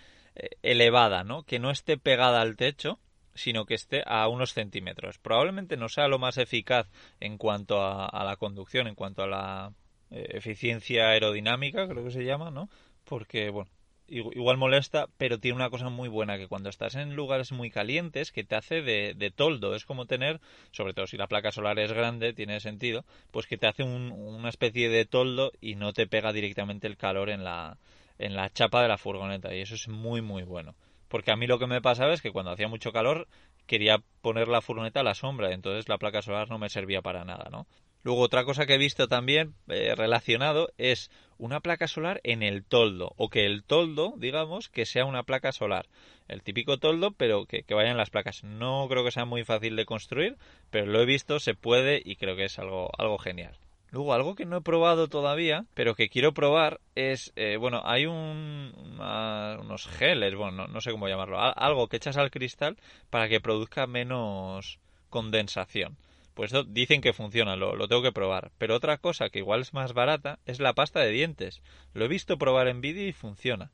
elevada, 0.62 1.24
¿no? 1.24 1.42
Que 1.44 1.58
no 1.58 1.70
esté 1.70 1.96
pegada 1.98 2.40
al 2.40 2.56
techo, 2.56 2.98
sino 3.34 3.64
que 3.64 3.74
esté 3.74 4.02
a 4.06 4.28
unos 4.28 4.52
centímetros. 4.52 5.18
Probablemente 5.18 5.76
no 5.76 5.88
sea 5.88 6.08
lo 6.08 6.18
más 6.18 6.38
eficaz 6.38 6.88
en 7.20 7.38
cuanto 7.38 7.82
a, 7.82 8.24
la 8.24 8.36
conducción, 8.36 8.86
en 8.86 8.94
cuanto 8.94 9.22
a 9.22 9.26
la 9.26 9.72
eh, 10.10 10.26
eficiencia 10.30 11.08
aerodinámica, 11.08 11.88
creo 11.88 12.04
que 12.04 12.10
se 12.10 12.24
llama, 12.24 12.50
¿no? 12.50 12.68
Porque, 13.04 13.50
bueno, 13.50 13.70
igual 14.06 14.58
molesta, 14.58 15.08
pero 15.16 15.38
tiene 15.38 15.56
una 15.56 15.70
cosa 15.70 15.88
muy 15.88 16.08
buena, 16.08 16.36
que 16.36 16.48
cuando 16.48 16.68
estás 16.68 16.94
en 16.96 17.16
lugares 17.16 17.52
muy 17.52 17.70
calientes, 17.70 18.30
que 18.30 18.44
te 18.44 18.56
hace 18.56 18.82
de, 18.82 19.14
de 19.14 19.30
toldo, 19.30 19.74
es 19.74 19.86
como 19.86 20.06
tener, 20.06 20.40
sobre 20.70 20.92
todo 20.92 21.06
si 21.06 21.16
la 21.16 21.28
placa 21.28 21.50
solar 21.50 21.78
es 21.78 21.92
grande, 21.92 22.34
tiene 22.34 22.60
sentido, 22.60 23.04
pues 23.30 23.46
que 23.46 23.56
te 23.56 23.66
hace 23.66 23.82
una 23.82 24.48
especie 24.50 24.90
de 24.90 25.06
toldo 25.06 25.52
y 25.60 25.76
no 25.76 25.92
te 25.92 26.06
pega 26.06 26.32
directamente 26.32 26.86
el 26.86 26.98
calor 26.98 27.30
en 27.30 27.42
la, 27.42 27.78
en 28.18 28.34
la 28.36 28.50
chapa 28.52 28.82
de 28.82 28.88
la 28.88 28.98
furgoneta 28.98 29.54
y 29.54 29.60
eso 29.60 29.74
es 29.74 29.88
muy 29.88 30.20
muy 30.20 30.42
bueno. 30.42 30.74
Porque 31.08 31.30
a 31.30 31.36
mí 31.36 31.46
lo 31.46 31.58
que 31.58 31.66
me 31.66 31.82
pasaba 31.82 32.14
es 32.14 32.22
que 32.22 32.32
cuando 32.32 32.52
hacía 32.52 32.68
mucho 32.68 32.92
calor 32.92 33.28
quería 33.66 34.02
poner 34.22 34.48
la 34.48 34.62
furgoneta 34.62 35.00
a 35.00 35.04
la 35.04 35.14
sombra, 35.14 35.52
entonces 35.52 35.88
la 35.88 35.98
placa 35.98 36.22
solar 36.22 36.48
no 36.48 36.58
me 36.58 36.70
servía 36.70 37.02
para 37.02 37.24
nada, 37.24 37.48
¿no? 37.50 37.66
Luego 38.04 38.22
otra 38.22 38.44
cosa 38.44 38.66
que 38.66 38.74
he 38.74 38.78
visto 38.78 39.06
también 39.06 39.54
eh, 39.68 39.94
relacionado 39.94 40.72
es 40.76 41.10
una 41.38 41.60
placa 41.60 41.86
solar 41.86 42.20
en 42.24 42.42
el 42.42 42.64
toldo 42.64 43.12
o 43.16 43.28
que 43.28 43.46
el 43.46 43.62
toldo, 43.62 44.14
digamos, 44.16 44.68
que 44.68 44.86
sea 44.86 45.04
una 45.04 45.22
placa 45.22 45.52
solar. 45.52 45.86
El 46.26 46.42
típico 46.42 46.78
toldo, 46.78 47.12
pero 47.12 47.46
que, 47.46 47.62
que 47.62 47.74
vayan 47.74 47.96
las 47.96 48.10
placas. 48.10 48.42
No 48.42 48.86
creo 48.88 49.04
que 49.04 49.12
sea 49.12 49.24
muy 49.24 49.44
fácil 49.44 49.76
de 49.76 49.86
construir, 49.86 50.36
pero 50.70 50.86
lo 50.86 51.00
he 51.00 51.06
visto, 51.06 51.38
se 51.38 51.54
puede 51.54 52.02
y 52.04 52.16
creo 52.16 52.34
que 52.34 52.44
es 52.44 52.58
algo, 52.58 52.90
algo 52.98 53.18
genial. 53.18 53.56
Luego, 53.92 54.14
algo 54.14 54.34
que 54.34 54.46
no 54.46 54.56
he 54.56 54.60
probado 54.62 55.06
todavía, 55.08 55.66
pero 55.74 55.94
que 55.94 56.08
quiero 56.08 56.32
probar 56.32 56.80
es, 56.94 57.30
eh, 57.36 57.58
bueno, 57.58 57.82
hay 57.84 58.06
un, 58.06 58.72
unos 58.98 59.86
geles, 59.86 60.34
bueno, 60.34 60.66
no, 60.66 60.80
sé 60.80 60.90
cómo 60.90 61.08
llamarlo, 61.08 61.38
algo 61.38 61.88
que 61.88 61.98
echas 61.98 62.16
al 62.16 62.30
cristal 62.30 62.78
para 63.10 63.28
que 63.28 63.40
produzca 63.40 63.86
menos 63.86 64.78
condensación. 65.10 65.98
Pues 66.32 66.54
eso 66.54 66.64
dicen 66.64 67.02
que 67.02 67.12
funciona, 67.12 67.54
lo, 67.54 67.76
lo, 67.76 67.86
tengo 67.86 68.02
que 68.02 68.12
probar. 68.12 68.50
Pero 68.56 68.76
otra 68.76 68.96
cosa 68.96 69.28
que 69.28 69.40
igual 69.40 69.60
es 69.60 69.74
más 69.74 69.92
barata 69.92 70.38
es 70.46 70.58
la 70.58 70.72
pasta 70.72 71.00
de 71.00 71.10
dientes. 71.10 71.62
Lo 71.92 72.06
he 72.06 72.08
visto 72.08 72.38
probar 72.38 72.68
en 72.68 72.80
vídeo 72.80 73.06
y 73.06 73.12
funciona. 73.12 73.70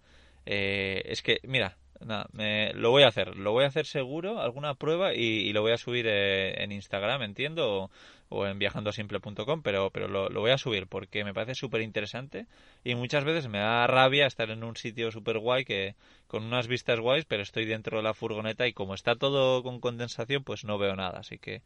Eh, 0.47 1.03
es 1.05 1.23
que, 1.23 1.39
mira, 1.45 1.77
nada, 2.01 2.27
me, 2.33 2.73
lo 2.75 2.91
voy 2.91 3.03
a 3.03 3.09
hacer, 3.09 3.37
lo 3.37 3.53
voy 3.53 3.65
a 3.65 3.69
hacer 3.69 3.87
seguro, 3.87 4.41
alguna 4.41 4.75
prueba 4.75 5.15
y, 5.15 5.53
lo 5.53 5.63
voy 5.63 5.73
a 5.73 5.79
subir 5.79 6.07
eh, 6.09 6.63
en 6.63 6.73
Instagram, 6.73 7.23
entiendo, 7.23 7.91
en 8.31 8.59
viajandosimple.com, 8.59 9.63
pero, 9.63 9.91
pero 9.91 10.09
lo, 10.09 10.29
lo, 10.29 10.41
voy 10.41 10.51
a 10.51 10.59
subir 10.59 10.87
porque 10.87 11.25
me 11.25 11.33
parece 11.33 11.55
súper 11.55 11.81
interesante 11.81 12.47
y 12.85 12.95
muchas 12.95 13.25
veces 13.25 13.49
me 13.49 13.59
da 13.59 13.87
rabia 13.87 14.27
estar 14.27 14.51
en 14.51 14.65
un 14.65 14.77
sitio 14.77 15.11
súper 15.11 15.39
guay 15.39 15.65
que 15.65 15.95
con 16.27 16.45
unas 16.45 16.69
vistas 16.69 17.01
guays, 17.01 17.25
pero 17.25 17.43
estoy 17.43 17.65
dentro 17.65 17.99
de 17.99 18.03
la 18.03 18.15
furgoneta 18.15 18.67
y 18.67 18.73
como 18.73 18.95
está 18.95 19.17
todo 19.17 19.63
con 19.63 19.81
condensación, 19.81 20.45
pues 20.45 20.65
no 20.65 20.79
veo 20.79 20.95
nada, 20.95 21.21
así 21.21 21.39
que 21.39 21.63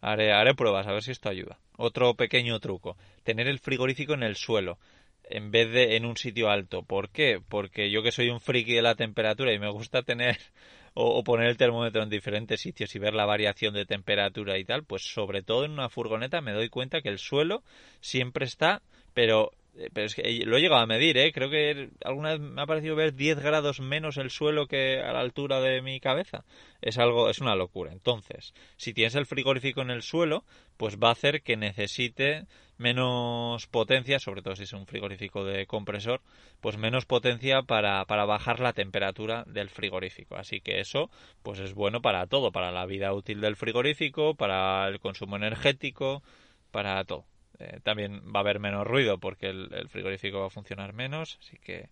haré, 0.00 0.32
haré 0.32 0.54
pruebas 0.54 0.86
a 0.86 0.92
ver 0.92 1.02
si 1.02 1.10
esto 1.10 1.28
ayuda. 1.28 1.58
Otro 1.76 2.14
pequeño 2.14 2.58
truco, 2.60 2.96
tener 3.22 3.46
el 3.46 3.58
frigorífico 3.58 4.14
en 4.14 4.22
el 4.22 4.36
suelo 4.36 4.78
en 5.30 5.50
vez 5.50 5.70
de 5.70 5.96
en 5.96 6.04
un 6.06 6.16
sitio 6.16 6.50
alto. 6.50 6.82
¿Por 6.82 7.10
qué? 7.10 7.40
Porque 7.46 7.90
yo 7.90 8.02
que 8.02 8.12
soy 8.12 8.30
un 8.30 8.40
friki 8.40 8.74
de 8.74 8.82
la 8.82 8.94
temperatura 8.94 9.52
y 9.52 9.58
me 9.58 9.70
gusta 9.70 10.02
tener 10.02 10.38
o, 11.00 11.22
poner 11.22 11.46
el 11.46 11.56
termómetro 11.56 12.02
en 12.02 12.10
diferentes 12.10 12.60
sitios 12.60 12.92
y 12.94 12.98
ver 12.98 13.14
la 13.14 13.24
variación 13.24 13.72
de 13.72 13.86
temperatura 13.86 14.58
y 14.58 14.64
tal, 14.64 14.82
pues 14.82 15.02
sobre 15.02 15.42
todo 15.42 15.64
en 15.64 15.70
una 15.70 15.88
furgoneta 15.88 16.40
me 16.40 16.52
doy 16.52 16.68
cuenta 16.68 17.02
que 17.02 17.08
el 17.08 17.18
suelo 17.18 17.62
siempre 18.00 18.44
está, 18.44 18.82
pero 19.14 19.52
pero 19.92 20.06
es 20.06 20.14
que 20.14 20.22
lo 20.44 20.56
he 20.56 20.60
llegado 20.60 20.82
a 20.82 20.86
medir, 20.86 21.16
¿eh? 21.18 21.32
Creo 21.32 21.50
que 21.50 21.90
alguna 22.04 22.30
vez 22.30 22.40
me 22.40 22.62
ha 22.62 22.66
parecido 22.66 22.96
ver 22.96 23.14
10 23.14 23.40
grados 23.40 23.80
menos 23.80 24.16
el 24.16 24.30
suelo 24.30 24.66
que 24.66 25.00
a 25.00 25.12
la 25.12 25.20
altura 25.20 25.60
de 25.60 25.82
mi 25.82 26.00
cabeza. 26.00 26.44
Es 26.80 26.98
algo, 26.98 27.30
es 27.30 27.40
una 27.40 27.54
locura. 27.54 27.92
Entonces, 27.92 28.54
si 28.76 28.92
tienes 28.92 29.14
el 29.14 29.26
frigorífico 29.26 29.82
en 29.82 29.90
el 29.90 30.02
suelo, 30.02 30.44
pues 30.76 30.98
va 30.98 31.08
a 31.08 31.12
hacer 31.12 31.42
que 31.42 31.56
necesite 31.56 32.46
menos 32.76 33.66
potencia, 33.66 34.18
sobre 34.18 34.42
todo 34.42 34.56
si 34.56 34.62
es 34.62 34.72
un 34.72 34.86
frigorífico 34.86 35.44
de 35.44 35.66
compresor, 35.66 36.22
pues 36.60 36.76
menos 36.76 37.06
potencia 37.06 37.62
para, 37.62 38.04
para 38.06 38.24
bajar 38.24 38.60
la 38.60 38.72
temperatura 38.72 39.44
del 39.46 39.68
frigorífico. 39.68 40.36
Así 40.36 40.60
que 40.60 40.80
eso, 40.80 41.10
pues 41.42 41.58
es 41.58 41.74
bueno 41.74 42.00
para 42.00 42.26
todo, 42.26 42.52
para 42.52 42.72
la 42.72 42.86
vida 42.86 43.12
útil 43.12 43.40
del 43.40 43.56
frigorífico, 43.56 44.34
para 44.34 44.88
el 44.88 45.00
consumo 45.00 45.36
energético, 45.36 46.22
para 46.70 47.02
todo. 47.04 47.24
Eh, 47.58 47.80
también 47.82 48.22
va 48.34 48.40
a 48.40 48.42
haber 48.42 48.60
menos 48.60 48.86
ruido 48.86 49.18
porque 49.18 49.48
el, 49.48 49.88
frigorífico 49.88 50.40
va 50.40 50.46
a 50.46 50.50
funcionar 50.50 50.92
menos, 50.92 51.38
así 51.40 51.58
que 51.58 51.88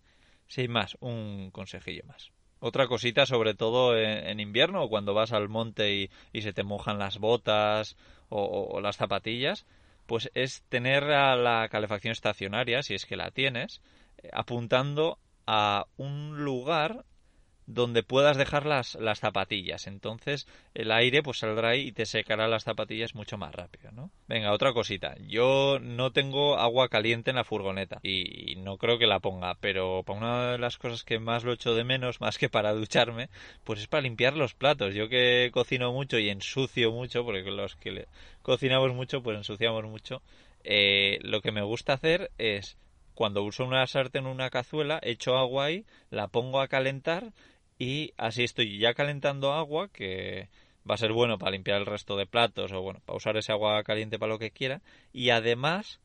sin 0.47 0.71
más, 0.71 0.97
un 1.01 1.51
consejillo 1.51 2.05
más. 2.07 2.31
Otra 2.61 2.87
cosita, 2.87 3.27
sobre 3.27 3.55
todo 3.55 3.99
en, 3.99 4.41
invierno 4.41 4.85
o 4.85 4.89
cuando 4.89 5.13
vas 5.13 5.33
al 5.33 5.49
monte 5.49 6.09
y, 6.33 6.41
se 6.41 6.53
te 6.53 6.63
mojan 6.63 6.99
las 6.99 7.19
botas 7.19 7.97
o, 8.29 8.81
las 8.81 8.97
zapatillas, 8.97 9.67
pues 10.07 10.31
es 10.35 10.63
tener 10.69 11.03
la 11.03 11.69
calefacción 11.71 12.13
estacionaria, 12.13 12.83
si 12.83 12.95
es 12.95 13.05
que 13.05 13.17
la 13.17 13.31
tienes, 13.31 13.83
eh, 14.19 14.31
apuntando 14.33 15.19
a 15.47 15.87
un 15.97 16.45
lugar 16.45 17.05
donde 17.67 18.03
puedas 18.03 18.37
dejar 18.37 18.65
las, 18.65 18.95
las 18.95 19.19
zapatillas. 19.19 19.87
Entonces 19.87 20.47
el 20.75 20.93
aire 20.93 21.23
pues 21.23 21.39
saldrá 21.39 21.71
ahí 21.71 21.89
y 21.89 21.93
te 21.93 22.07
secará 22.07 22.49
las 22.49 22.65
zapatillas 22.65 23.15
mucho 23.15 23.37
más 23.37 23.55
rápido, 23.55 23.91
¿no? 23.93 24.11
Venga, 24.29 24.53
otra 24.53 24.73
cosita. 24.73 25.17
Yo 25.27 25.79
no 25.81 26.13
tengo 26.13 26.59
agua 26.59 26.89
caliente 26.89 27.31
en 27.31 27.37
la 27.37 27.45
furgoneta 27.45 27.99
y, 28.03 28.55
no 28.57 28.79
creo 28.79 28.99
que 28.99 29.07
la 29.07 29.21
ponga, 29.21 29.55
pero 29.61 30.03
para 30.05 30.19
una 30.19 30.53
de 30.53 30.59
las 30.59 30.79
cosas 30.79 31.05
que 31.05 31.19
más 31.19 31.45
lo 31.45 31.53
echo 31.53 31.75
de 31.75 31.85
menos, 31.85 32.21
más 32.21 32.39
que 32.39 32.49
para 32.49 32.73
ducharme, 32.73 33.29
pues 33.65 33.81
es 33.81 33.89
para 33.89 34.03
limpiar 34.03 34.37
los 34.37 34.55
platos. 34.55 34.95
Yo 34.95 35.09
que 35.09 35.51
cocino 35.53 35.93
mucho 35.93 36.19
y 36.19 36.31
ensucio 36.31 36.93
mucho, 36.93 37.25
porque 37.25 37.51
los 37.51 37.75
que 37.77 38.07
cocinamos 38.43 38.95
mucho, 38.95 39.23
pues 39.23 39.37
ensuciamos 39.37 39.85
mucho. 39.85 40.23
Eh, 40.65 41.19
lo 41.23 41.41
que 41.43 41.53
me 41.53 41.63
gusta 41.63 41.93
hacer 41.93 42.31
es 42.39 42.77
cuando 43.15 43.43
uso 43.43 43.65
una 43.65 43.87
sartén 43.87 44.27
o 44.27 44.31
una 44.31 44.51
cazuela, 44.51 45.01
echo 45.03 45.37
agua 45.39 45.65
ahí, 45.65 45.87
la 46.11 46.29
pongo 46.29 46.61
a 46.61 46.69
calentar 46.69 47.33
y 47.79 48.13
así 48.17 48.45
estoy 48.45 48.79
ya 48.79 48.95
calentando 48.95 49.53
agua 49.53 49.89
que 49.89 50.49
va 50.89 50.95
a 50.95 50.99
ser 50.99 51.13
bueno 51.13 51.39
para 51.39 51.53
limpiar 51.53 51.79
el 51.79 51.87
resto 51.87 52.17
de 52.17 52.27
platos 52.27 52.73
o 52.73 52.81
bueno, 52.81 53.01
para 53.05 53.17
usar 53.17 53.37
ese 53.37 53.53
agua 53.53 53.83
caliente 53.83 54.19
para 54.19 54.33
lo 54.33 54.39
que 54.39 54.51
quiera 54.51 54.81
y 55.13 55.31
además 55.31 56.01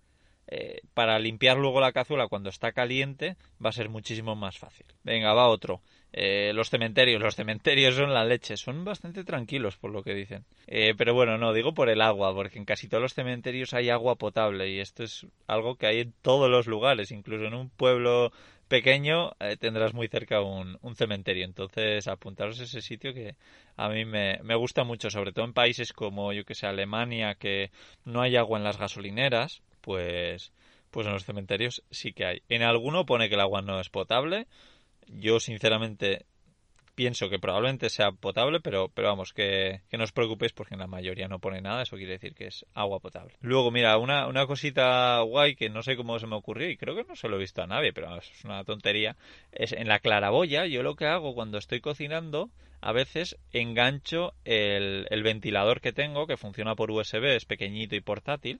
eh, 0.47 0.81
para 0.93 1.17
limpiar 1.19 1.57
luego 1.57 1.79
la 1.79 1.93
cazuela 1.93 2.27
cuando 2.27 2.49
está 2.49 2.71
caliente 2.71 3.37
va 3.63 3.69
a 3.69 3.73
ser 3.73 3.89
muchísimo 3.89 4.35
más 4.35 4.57
fácil. 4.57 4.85
Venga, 5.03 5.33
va 5.33 5.47
otro. 5.47 5.81
Eh, 6.13 6.51
los 6.53 6.69
cementerios, 6.69 7.21
los 7.21 7.35
cementerios 7.35 7.95
son 7.95 8.13
la 8.13 8.25
leche, 8.25 8.57
son 8.57 8.83
bastante 8.83 9.23
tranquilos 9.23 9.77
por 9.77 9.91
lo 9.91 10.03
que 10.03 10.13
dicen. 10.13 10.43
Eh, 10.67 10.93
pero 10.97 11.13
bueno, 11.13 11.37
no, 11.37 11.53
digo 11.53 11.73
por 11.73 11.89
el 11.89 12.01
agua, 12.01 12.33
porque 12.33 12.59
en 12.59 12.65
casi 12.65 12.89
todos 12.89 13.01
los 13.01 13.13
cementerios 13.13 13.73
hay 13.73 13.89
agua 13.89 14.15
potable 14.15 14.69
y 14.69 14.79
esto 14.79 15.03
es 15.03 15.25
algo 15.47 15.75
que 15.75 15.87
hay 15.87 15.99
en 16.01 16.13
todos 16.21 16.49
los 16.49 16.67
lugares, 16.67 17.11
incluso 17.11 17.45
en 17.45 17.53
un 17.53 17.69
pueblo 17.69 18.33
pequeño 18.71 19.33
eh, 19.41 19.57
tendrás 19.57 19.93
muy 19.93 20.07
cerca 20.07 20.39
un, 20.39 20.79
cementerio. 20.95 21.43
Entonces, 21.43 22.07
apuntaros 22.07 22.61
a 22.61 22.63
ese 22.63 22.81
sitio 22.81 23.13
que 23.13 23.35
a 23.75 23.89
mí 23.89 24.05
me, 24.05 24.39
me, 24.43 24.55
gusta 24.55 24.85
mucho, 24.85 25.09
sobre 25.09 25.33
todo 25.33 25.43
en 25.43 25.51
países 25.51 25.91
como, 25.91 26.31
yo 26.31 26.45
que 26.45 26.55
sé, 26.55 26.67
Alemania, 26.67 27.35
que 27.35 27.69
no 28.05 28.21
hay 28.21 28.37
agua 28.37 28.57
en 28.57 28.63
las 28.63 28.77
gasolineras, 28.77 29.61
pues, 29.81 30.53
pues 30.89 31.05
en 31.05 31.11
los 31.11 31.25
cementerios 31.25 31.83
sí 31.91 32.13
que 32.13 32.25
hay. 32.25 32.43
En 32.47 32.61
alguno 32.63 33.05
pone 33.05 33.27
que 33.27 33.35
el 33.35 33.41
agua 33.41 33.61
no 33.61 33.77
es 33.81 33.89
potable. 33.89 34.47
Yo, 35.07 35.41
sinceramente, 35.41 36.25
pienso 36.95 37.29
que 37.29 37.39
probablemente 37.39 37.89
sea 37.89 38.11
potable, 38.11 38.59
pero, 38.59 38.89
pero 38.89 39.09
vamos, 39.09 39.33
que, 39.33 39.81
no 39.91 40.03
os 40.03 40.11
preocupéis 40.11 40.53
porque 40.53 40.75
en 40.75 40.79
la 40.79 40.87
mayoría 40.87 41.27
no 41.27 41.39
pone 41.39 41.61
nada, 41.61 41.83
eso 41.83 41.97
quiere 41.97 42.13
decir 42.13 42.33
que 42.33 42.47
es 42.47 42.65
agua 42.73 42.99
potable. 42.99 43.35
Luego, 43.41 43.71
mira, 43.71 43.97
una, 43.97 44.27
una 44.27 44.45
cosita 44.47 45.19
guay 45.21 45.55
que 45.55 45.69
no 45.69 45.83
sé 45.83 45.95
cómo 45.95 46.19
se 46.19 46.27
me 46.27 46.35
ocurrió 46.35 46.69
y 46.69 46.77
creo 46.77 46.95
que 46.95 47.03
no 47.03 47.15
se 47.15 47.27
lo 47.27 47.37
he 47.37 47.39
visto 47.39 47.61
a 47.61 47.67
nadie, 47.67 47.93
pero 47.93 48.15
es 48.17 48.45
una 48.45 48.63
tontería, 48.63 49.15
es 49.51 49.71
en 49.71 49.87
la 49.87 49.99
claraboya, 49.99 50.65
yo 50.65 50.83
lo 50.83 50.95
que 50.95 51.05
hago 51.05 51.33
cuando 51.33 51.57
estoy 51.57 51.81
cocinando, 51.81 52.49
a 52.81 52.91
veces 52.91 53.37
engancho 53.51 54.33
el, 54.45 55.07
el 55.09 55.23
ventilador 55.23 55.81
que 55.81 55.93
tengo, 55.93 56.27
que 56.27 56.37
funciona 56.37 56.75
por 56.75 56.91
USB, 56.91 57.35
es 57.35 57.45
pequeñito 57.45 57.95
y 57.95 58.01
portátil, 58.01 58.59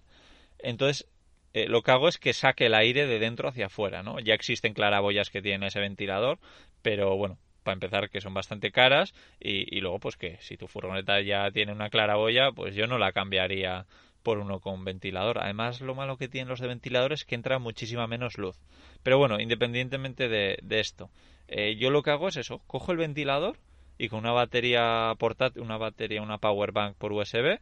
entonces 0.59 1.07
eh, 1.53 1.67
lo 1.67 1.81
que 1.81 1.91
hago 1.91 2.07
es 2.07 2.17
que 2.17 2.33
saque 2.33 2.67
el 2.67 2.73
aire 2.73 3.07
de 3.07 3.19
dentro 3.19 3.49
hacia 3.49 3.65
afuera, 3.65 4.03
¿no? 4.03 4.19
Ya 4.19 4.33
existen 4.33 4.73
claraboyas 4.73 5.29
que 5.29 5.41
tienen 5.41 5.63
ese 5.63 5.79
ventilador, 5.79 6.39
pero 6.81 7.17
bueno, 7.17 7.37
para 7.63 7.73
empezar 7.73 8.09
que 8.09 8.21
son 8.21 8.33
bastante 8.33 8.71
caras 8.71 9.13
y, 9.39 9.79
luego 9.81 9.99
pues 9.99 10.17
que 10.17 10.37
si 10.41 10.57
tu 10.57 10.67
furgoneta 10.67 11.21
ya 11.21 11.49
tiene 11.51 11.71
una 11.71 11.89
claraboya 11.89 12.51
pues 12.51 12.75
yo 12.75 12.87
no 12.87 12.97
la 12.97 13.11
cambiaría 13.11 13.85
por 14.23 14.37
uno 14.37 14.59
con 14.59 14.85
ventilador. 14.85 15.39
Además, 15.39 15.81
lo 15.81 15.95
malo 15.95 16.17
que 16.17 16.27
tienen 16.27 16.49
los 16.49 16.59
de 16.59 16.67
ventiladores 16.67 17.21
es 17.21 17.25
que 17.25 17.35
entra 17.35 17.59
muchísima 17.59 18.07
menos 18.07 18.37
luz. 18.37 18.57
Pero 19.03 19.17
bueno, 19.17 19.39
independientemente 19.39 20.29
de, 20.29 20.59
esto, 20.79 21.09
eh, 21.47 21.75
yo 21.75 21.89
lo 21.89 22.03
que 22.03 22.11
hago 22.11 22.27
es 22.27 22.37
eso, 22.37 22.59
cojo 22.67 22.91
el 22.91 22.99
ventilador 22.99 23.57
y 23.97 24.09
con 24.09 24.19
una 24.19 24.31
batería 24.31 25.13
portátil, 25.17 25.63
una 25.63 25.77
batería, 25.77 26.21
una 26.21 26.37
power 26.37 26.71
bank 26.71 26.95
por 26.97 27.11
USB, 27.13 27.59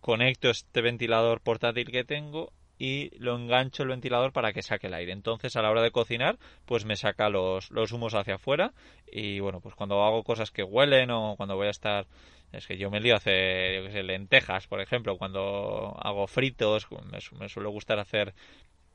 conecto 0.00 0.50
este 0.50 0.80
ventilador 0.80 1.40
portátil 1.40 1.90
que 1.90 2.04
tengo 2.04 2.52
y 2.78 3.10
lo 3.18 3.36
engancho 3.36 3.82
el 3.82 3.88
ventilador 3.88 4.32
para 4.32 4.52
que 4.52 4.62
saque 4.62 4.88
el 4.88 4.94
aire. 4.94 5.12
Entonces 5.12 5.56
a 5.56 5.62
la 5.62 5.70
hora 5.70 5.82
de 5.82 5.90
cocinar 5.90 6.38
pues 6.64 6.84
me 6.84 6.96
saca 6.96 7.28
los, 7.28 7.70
los 7.70 7.92
humos 7.92 8.14
hacia 8.14 8.34
afuera 8.34 8.72
y 9.10 9.40
bueno 9.40 9.60
pues 9.60 9.74
cuando 9.74 10.02
hago 10.02 10.22
cosas 10.22 10.50
que 10.50 10.62
huelen 10.62 11.10
o 11.10 11.34
cuando 11.36 11.56
voy 11.56 11.68
a 11.68 11.70
estar 11.70 12.06
es 12.52 12.66
que 12.66 12.78
yo 12.78 12.90
me 12.90 13.00
lío 13.00 13.14
a 13.14 13.18
hacer 13.18 13.84
yo 13.84 13.90
sé, 13.90 14.02
lentejas 14.02 14.66
por 14.66 14.80
ejemplo 14.80 15.16
cuando 15.16 15.96
hago 16.00 16.26
fritos 16.26 16.86
me, 16.90 17.18
me 17.38 17.48
suele 17.48 17.68
gustar 17.68 17.98
hacer 17.98 18.34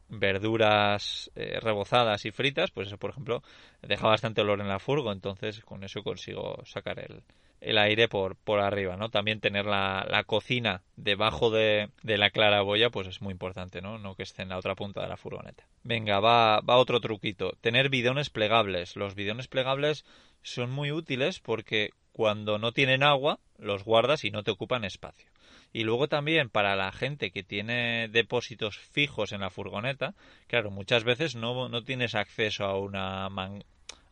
verduras 0.09 1.31
eh, 1.35 1.59
rebozadas 1.61 2.25
y 2.25 2.31
fritas 2.31 2.71
pues 2.71 2.88
eso 2.88 2.97
por 2.97 3.11
ejemplo 3.11 3.41
deja 3.81 4.07
bastante 4.07 4.41
olor 4.41 4.61
en 4.61 4.67
la 4.67 4.79
furgo 4.79 5.11
entonces 5.11 5.61
con 5.61 5.83
eso 5.83 6.03
consigo 6.03 6.61
sacar 6.65 7.00
el, 7.00 7.23
el 7.61 7.77
aire 7.77 8.07
por, 8.07 8.35
por 8.35 8.59
arriba, 8.59 8.97
¿no? 8.97 9.09
También 9.09 9.39
tener 9.39 9.65
la, 9.65 10.05
la 10.09 10.23
cocina 10.23 10.81
debajo 10.95 11.51
de, 11.51 11.89
de, 12.01 12.17
la 12.17 12.31
claraboya, 12.31 12.89
pues 12.89 13.07
es 13.07 13.21
muy 13.21 13.31
importante, 13.31 13.81
¿no? 13.81 13.99
No 13.99 14.15
que 14.15 14.23
esté 14.23 14.41
en 14.41 14.49
la 14.49 14.57
otra 14.57 14.75
punta 14.75 15.01
de 15.01 15.07
la 15.07 15.17
furgoneta. 15.17 15.67
Venga, 15.83 16.19
va, 16.19 16.59
va 16.61 16.77
otro 16.77 16.99
truquito. 16.99 17.53
Tener 17.61 17.89
bidones 17.89 18.31
plegables. 18.31 18.95
Los 18.95 19.13
bidones 19.13 19.47
plegables 19.47 20.05
son 20.41 20.71
muy 20.71 20.91
útiles 20.91 21.39
porque 21.39 21.91
cuando 22.11 22.57
no 22.57 22.71
tienen 22.71 23.03
agua, 23.03 23.39
los 23.57 23.83
guardas 23.83 24.23
y 24.25 24.31
no 24.31 24.43
te 24.43 24.51
ocupan 24.51 24.83
espacio. 24.83 25.29
Y 25.71 25.83
luego 25.83 26.07
también 26.09 26.49
para 26.49 26.75
la 26.75 26.91
gente 26.91 27.31
que 27.31 27.43
tiene 27.43 28.09
depósitos 28.09 28.77
fijos 28.77 29.31
en 29.31 29.41
la 29.41 29.49
furgoneta, 29.49 30.15
claro, 30.47 30.71
muchas 30.71 31.03
veces 31.03 31.35
no, 31.35 31.69
no 31.69 31.83
tienes 31.83 32.15
acceso 32.15 32.65
a 32.65 32.77
una 32.77 33.29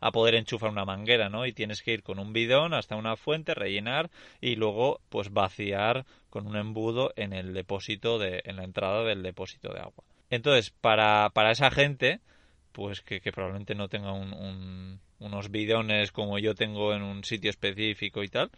a 0.00 0.12
poder 0.12 0.34
enchufar 0.34 0.70
una 0.70 0.84
manguera, 0.84 1.28
¿no? 1.28 1.46
Y 1.46 1.52
tienes 1.52 1.82
que 1.82 1.92
ir 1.92 2.02
con 2.02 2.18
un 2.18 2.32
bidón 2.32 2.74
hasta 2.74 2.96
una 2.96 3.16
fuente, 3.16 3.54
rellenar 3.54 4.10
y 4.40 4.56
luego 4.56 5.00
pues 5.08 5.32
vaciar 5.32 6.06
con 6.30 6.46
un 6.46 6.56
embudo 6.56 7.12
en 7.16 7.32
el 7.32 7.52
depósito 7.52 8.18
de 8.18 8.42
en 8.44 8.56
la 8.56 8.64
entrada 8.64 9.04
del 9.04 9.22
depósito 9.22 9.72
de 9.72 9.80
agua. 9.80 10.04
Entonces, 10.30 10.70
para, 10.70 11.30
para 11.30 11.50
esa 11.50 11.70
gente, 11.70 12.20
pues 12.72 13.00
que, 13.00 13.20
probablemente 13.32 13.74
no 13.74 13.88
tenga 13.88 14.12
unos 14.12 15.50
bidones 15.50 16.12
como 16.12 16.38
yo 16.38 16.54
tengo 16.54 16.94
en 16.94 17.02
un 17.02 17.24
sitio 17.24 17.50
específico 17.50 18.22
y 18.22 18.28
tal, 18.28 18.50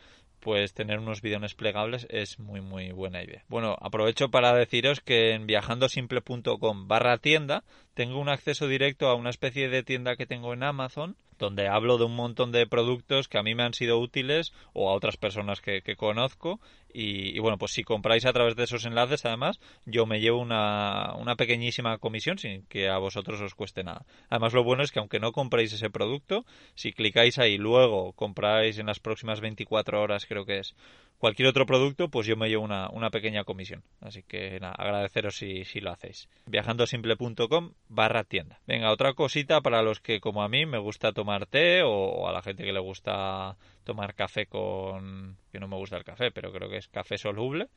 pues 0.43 0.75
tener 0.75 0.99
unos 0.99 1.23
bidones 1.23 1.55
plegables 1.55 2.07
es 2.11 2.39
muy 2.39 2.61
muy 2.61 2.91
buena 2.91 3.23
idea. 3.23 3.45
Bueno, 3.49 3.77
aprovecho 3.81 4.29
para 4.31 4.55
deciros 4.55 5.01
que 5.01 5.33
en 5.33 5.47
viajandosimple.com 5.47 6.89
barra 6.89 7.19
tienda 7.19 7.63
tengo 7.95 8.19
un 8.19 8.29
acceso 8.29 8.67
directo 8.67 9.09
a 9.09 9.15
una 9.15 9.31
especie 9.31 9.69
de 9.69 9.83
tienda 9.83 10.17
que 10.17 10.27
tengo 10.27 10.53
en 10.53 10.65
Amazon 10.65 11.17
donde 11.43 11.67
hablo 11.67 11.99
de 11.99 12.05
un 12.05 12.15
montón 12.15 12.53
de 12.53 12.69
productos 12.69 13.27
que 13.27 13.37
a 13.37 13.43
mí 13.43 13.57
me 13.57 13.65
han 13.65 13.75
sido 13.75 13.99
útiles 13.99 14.53
o 14.73 14.89
a 14.89 14.95
otras 14.95 15.17
personas 15.17 15.61
que, 15.61 15.83
conozco 15.97 16.61
y, 16.95 17.39
bueno, 17.41 17.59
pues 17.59 17.73
si 17.73 17.83
compráis 17.83 18.25
a 18.27 18.33
través 18.33 18.55
de 18.55 18.65
esos 18.65 18.85
enlaces, 18.85 19.25
además, 19.25 19.59
yo 19.85 20.07
me 20.07 20.21
llevo 20.21 20.41
una, 20.41 21.15
una, 21.17 21.37
pequeñísima 21.37 21.99
comisión 21.99 22.39
sin 22.39 22.65
que 22.67 22.89
a 22.89 22.99
vosotros 22.99 23.41
os 23.41 23.55
cueste 23.55 23.83
nada. 23.83 24.05
Además, 24.31 24.53
lo 24.53 24.63
bueno 24.63 24.85
es 24.85 24.93
que 24.93 25.01
aunque 25.01 25.19
no 25.19 25.33
compréis 25.33 25.73
ese 25.73 25.91
producto, 25.91 26.45
si 26.75 26.93
clicáis 26.93 27.39
ahí 27.39 27.59
luego 27.59 28.13
compráis 28.13 28.79
en 28.79 28.87
las 28.87 29.01
próximas 29.01 29.41
24 29.41 30.01
horas, 30.01 30.27
creo 30.27 30.45
que 30.45 30.59
es, 30.59 30.77
cualquier 31.23 31.47
otro 31.47 31.67
producto, 31.67 32.09
pues 32.09 32.27
yo 32.27 32.35
me 32.35 32.49
llevo 32.49 32.65
una, 32.65 32.91
una 32.91 33.11
pequeña 33.11 33.45
comisión. 33.45 33.85
Así 34.01 34.25
que 34.25 34.59
nada, 34.59 34.75
agradeceros 34.77 35.37
si, 35.37 35.65
si 35.65 35.79
lo 35.81 35.93
hacéis. 35.93 36.29
Viajandosimple.com 36.47 37.75
barra 37.89 38.25
tienda. 38.25 38.59
Venga, 38.67 38.91
otra 38.91 39.15
cosita 39.15 39.61
para 39.61 39.83
los 39.83 40.01
que 40.01 40.19
como 40.19 40.43
a 40.43 40.49
mí 40.49 40.67
me 40.67 40.79
gusta 40.79 41.13
tomar 41.13 41.47
té 41.47 41.83
o, 41.85 42.27
a 42.27 42.33
la 42.33 42.43
gente 42.43 42.65
que 42.65 42.73
le 42.73 42.81
gusta 42.81 43.57
tomar 43.85 44.17
café 44.17 44.47
con... 44.47 45.37
que 45.53 45.61
no 45.61 45.69
me 45.69 45.77
gusta 45.77 45.97
el 45.97 46.03
café, 46.03 46.33
pero 46.33 46.51
creo 46.53 46.69
que 46.69 46.79
es 46.79 46.89
café 46.89 47.17
soluble. 47.19 47.69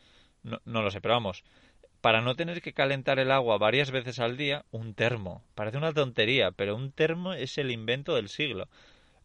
No, 0.42 0.60
no 0.66 0.82
lo 0.82 0.90
sé, 0.90 1.00
pero 1.00 1.14
vamos. 1.14 1.44
Para 2.02 2.22
no 2.22 2.36
tener 2.36 2.64
que 2.64 2.74
calentar 2.74 3.20
el 3.20 3.32
agua 3.32 3.60
varias 3.60 3.92
veces 3.92 4.18
al 4.18 4.38
día, 4.38 4.66
un 4.72 4.96
termo. 4.96 5.44
Parece 5.54 5.78
una 5.78 5.94
tontería, 5.94 6.50
pero 6.50 6.76
un 6.76 6.92
termo 6.92 7.34
es 7.34 7.60
el 7.60 7.70
invento 7.70 8.16
del 8.16 8.30
siglo. 8.30 8.70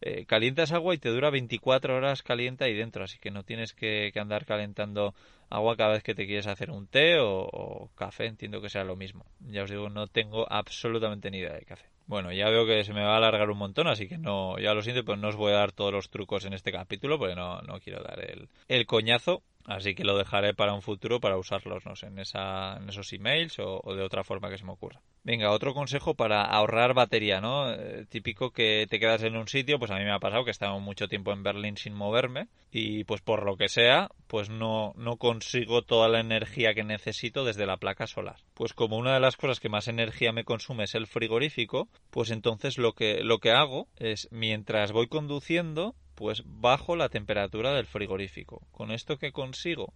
Eh, 0.01 0.25
calientas 0.25 0.71
agua 0.71 0.95
y 0.95 0.97
te 0.97 1.09
dura 1.09 1.29
24 1.29 1.95
horas 1.95 2.23
caliente 2.23 2.63
ahí 2.63 2.73
dentro, 2.73 3.03
así 3.03 3.19
que 3.19 3.29
no 3.29 3.43
tienes 3.43 3.73
que, 3.73 4.11
andar 4.15 4.45
calentando 4.45 5.13
agua 5.49 5.77
cada 5.77 5.93
vez 5.93 6.03
que 6.03 6.15
te 6.15 6.25
quieres 6.25 6.47
hacer 6.47 6.71
un 6.71 6.87
té 6.87 7.19
o, 7.19 7.89
café, 7.95 8.25
entiendo 8.25 8.61
que 8.61 8.69
sea 8.69 8.83
lo 8.83 8.95
mismo. 8.95 9.25
Ya 9.39 9.63
os 9.63 9.69
digo, 9.69 9.89
no 9.89 10.07
tengo 10.07 10.51
absolutamente 10.51 11.29
ni 11.29 11.39
idea 11.39 11.53
de 11.53 11.65
café. 11.65 11.85
Bueno, 12.07 12.31
ya 12.31 12.49
veo 12.49 12.65
que 12.65 12.83
se 12.83 12.93
me 12.93 13.03
va 13.03 13.13
a 13.13 13.17
alargar 13.17 13.49
un 13.49 13.59
montón, 13.59 13.87
así 13.87 14.07
que 14.07 14.17
no, 14.17 14.57
ya 14.59 14.73
lo 14.73 14.81
siento, 14.81 15.05
pues 15.05 15.19
no 15.19 15.29
os 15.29 15.35
voy 15.35 15.53
a 15.53 15.57
dar 15.57 15.71
todos 15.71 15.93
los 15.93 16.09
trucos 16.09 16.45
en 16.45 16.53
este 16.53 16.71
capítulo, 16.71 17.19
porque 17.19 17.35
no, 17.35 17.61
no 17.61 17.79
quiero 17.79 18.03
dar 18.03 18.19
el, 18.19 18.49
el 18.67 18.85
coñazo. 18.85 19.43
Así 19.65 19.93
que 19.93 20.03
lo 20.03 20.17
dejaré 20.17 20.53
para 20.53 20.73
un 20.73 20.81
futuro 20.81 21.19
para 21.19 21.37
usarlos 21.37 21.85
no 21.85 21.95
sé, 21.95 22.07
en, 22.07 22.19
esa, 22.19 22.77
en 22.77 22.89
esos 22.89 23.13
emails 23.13 23.59
o, 23.59 23.81
de 23.95 24.03
otra 24.03 24.23
forma 24.23 24.49
que 24.49 24.57
se 24.57 24.65
me 24.65 24.71
ocurra. 24.71 25.01
Venga, 25.23 25.51
otro 25.51 25.75
consejo 25.75 26.15
para 26.15 26.41
ahorrar 26.41 26.95
batería, 26.95 27.41
¿no? 27.41 27.71
Eh, 27.71 28.05
típico 28.09 28.49
que 28.49 28.87
te 28.89 28.99
quedas 28.99 29.21
en 29.21 29.35
un 29.35 29.47
sitio, 29.47 29.77
pues 29.77 29.91
a 29.91 29.97
mí 29.97 30.03
me 30.03 30.11
ha 30.11 30.19
pasado 30.19 30.43
que 30.43 30.49
he 30.49 30.51
estado 30.51 30.79
mucho 30.79 31.07
tiempo 31.07 31.31
en 31.31 31.43
Berlín 31.43 31.77
sin 31.77 31.93
moverme 31.93 32.47
y 32.71 33.03
pues 33.03 33.21
por 33.21 33.45
lo 33.45 33.55
que 33.55 33.69
sea, 33.69 34.09
pues 34.25 34.49
no, 34.49 34.93
no 34.95 35.17
consigo 35.17 35.83
toda 35.83 36.09
la 36.09 36.21
energía 36.21 36.73
que 36.73 36.83
necesito 36.83 37.45
desde 37.45 37.67
la 37.67 37.77
placa 37.77 38.07
solar. 38.07 38.37
Pues 38.55 38.73
como 38.73 38.97
una 38.97 39.13
de 39.13 39.19
las 39.19 39.37
cosas 39.37 39.59
que 39.59 39.69
más 39.69 39.87
energía 39.87 40.31
me 40.31 40.43
consume 40.43 40.85
es 40.85 40.95
el 40.95 41.05
frigorífico, 41.05 41.87
pues 42.09 42.31
entonces 42.31 42.79
lo 42.79 42.93
que, 42.93 43.23
lo 43.23 43.37
que 43.37 43.51
hago 43.51 43.89
es 43.97 44.27
mientras 44.31 44.91
voy 44.91 45.07
conduciendo, 45.07 45.93
pues 46.15 46.41
bajo 46.47 46.95
la 46.95 47.09
temperatura 47.09 47.75
del 47.75 47.85
frigorífico. 47.85 48.65
Con 48.71 48.89
esto 48.89 49.17
que 49.17 49.31
consigo 49.31 49.93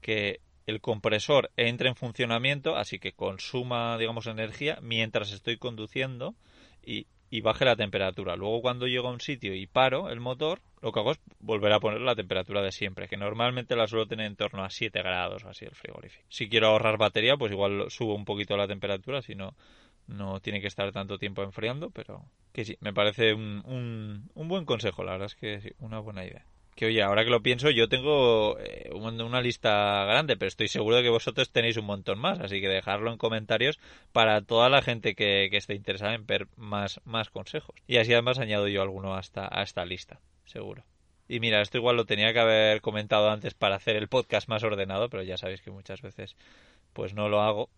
que 0.00 0.40
el 0.66 0.80
compresor 0.80 1.50
entre 1.56 1.88
en 1.88 1.96
funcionamiento, 1.96 2.76
así 2.76 2.98
que 2.98 3.12
consuma, 3.12 3.98
digamos, 3.98 4.26
energía 4.26 4.78
mientras 4.82 5.32
estoy 5.32 5.56
conduciendo 5.56 6.34
y, 6.84 7.06
baje 7.42 7.64
la 7.64 7.76
temperatura. 7.76 8.36
Luego 8.36 8.60
cuando 8.60 8.86
llego 8.86 9.08
a 9.08 9.12
un 9.12 9.20
sitio 9.20 9.54
y 9.54 9.66
paro 9.66 10.10
el 10.10 10.20
motor, 10.20 10.60
lo 10.82 10.92
que 10.92 11.00
hago 11.00 11.12
es 11.12 11.20
volver 11.38 11.72
a 11.72 11.80
poner 11.80 12.00
la 12.00 12.14
temperatura 12.14 12.60
de 12.62 12.72
siempre, 12.72 13.08
que 13.08 13.16
normalmente 13.16 13.76
la 13.76 13.86
suelo 13.86 14.06
tener 14.06 14.26
en 14.26 14.36
torno 14.36 14.64
a 14.64 14.70
7 14.70 15.00
grados, 15.02 15.44
así 15.44 15.64
el 15.64 15.74
frigorífico. 15.74 16.24
Si 16.28 16.48
quiero 16.48 16.68
ahorrar 16.68 16.98
batería, 16.98 17.36
pues 17.36 17.52
igual 17.52 17.90
subo 17.90 18.14
un 18.14 18.24
poquito 18.24 18.56
la 18.56 18.66
temperatura, 18.66 19.22
si 19.22 19.34
no, 19.34 19.54
no 20.10 20.40
tiene 20.40 20.60
que 20.60 20.66
estar 20.66 20.90
tanto 20.92 21.18
tiempo 21.18 21.42
enfriando, 21.42 21.90
pero 21.90 22.24
que 22.52 22.64
sí, 22.64 22.76
me 22.80 22.92
parece 22.92 23.32
un, 23.32 24.28
un, 24.34 24.48
buen 24.48 24.64
consejo, 24.64 25.04
la 25.04 25.12
verdad 25.12 25.26
es 25.26 25.36
que 25.36 25.60
sí, 25.60 25.70
una 25.78 26.00
buena 26.00 26.24
idea. 26.24 26.44
Que 26.80 26.86
oye, 26.86 27.02
ahora 27.02 27.24
que 27.24 27.30
lo 27.30 27.42
pienso, 27.42 27.68
yo 27.68 27.90
tengo 27.90 28.58
eh, 28.58 28.88
una 28.94 29.42
lista 29.42 30.02
grande, 30.06 30.38
pero 30.38 30.48
estoy 30.48 30.66
seguro 30.68 30.96
de 30.96 31.02
que 31.02 31.10
vosotros 31.10 31.50
tenéis 31.50 31.76
un 31.76 31.84
montón 31.84 32.18
más, 32.18 32.40
así 32.40 32.58
que 32.58 32.68
dejadlo 32.68 33.12
en 33.12 33.18
comentarios 33.18 33.78
para 34.12 34.40
toda 34.40 34.70
la 34.70 34.80
gente 34.80 35.14
que, 35.14 35.48
que 35.50 35.58
esté 35.58 35.74
interesada 35.74 36.14
en 36.14 36.24
ver 36.24 36.48
más, 36.56 37.02
más 37.04 37.28
consejos. 37.28 37.76
Y 37.86 37.98
así 37.98 38.14
además 38.14 38.38
añado 38.38 38.66
yo 38.66 38.80
alguno 38.80 39.14
hasta, 39.14 39.46
a 39.52 39.62
esta 39.62 39.84
lista, 39.84 40.20
seguro. 40.46 40.82
Y 41.28 41.38
mira, 41.40 41.60
esto 41.60 41.76
igual 41.76 41.98
lo 41.98 42.06
tenía 42.06 42.32
que 42.32 42.40
haber 42.40 42.80
comentado 42.80 43.28
antes 43.28 43.52
para 43.52 43.76
hacer 43.76 43.96
el 43.96 44.08
podcast 44.08 44.48
más 44.48 44.62
ordenado, 44.62 45.10
pero 45.10 45.22
ya 45.22 45.36
sabéis 45.36 45.60
que 45.60 45.70
muchas 45.70 46.00
veces 46.00 46.34
pues 46.94 47.12
no 47.12 47.28
lo 47.28 47.42
hago 47.42 47.68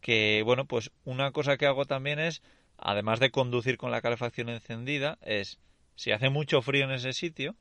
que 0.00 0.42
bueno, 0.44 0.64
pues 0.64 0.90
una 1.04 1.30
cosa 1.30 1.56
que 1.56 1.66
hago 1.66 1.84
también 1.84 2.18
es, 2.18 2.42
además 2.78 3.20
de 3.20 3.30
conducir 3.30 3.76
con 3.76 3.92
la 3.92 4.02
calefacción 4.02 4.48
encendida, 4.48 5.18
es, 5.22 5.60
si 5.94 6.10
hace 6.10 6.30
mucho 6.30 6.62
frío 6.62 6.82
en 6.86 6.90
ese 6.90 7.12
sitio, 7.12 7.54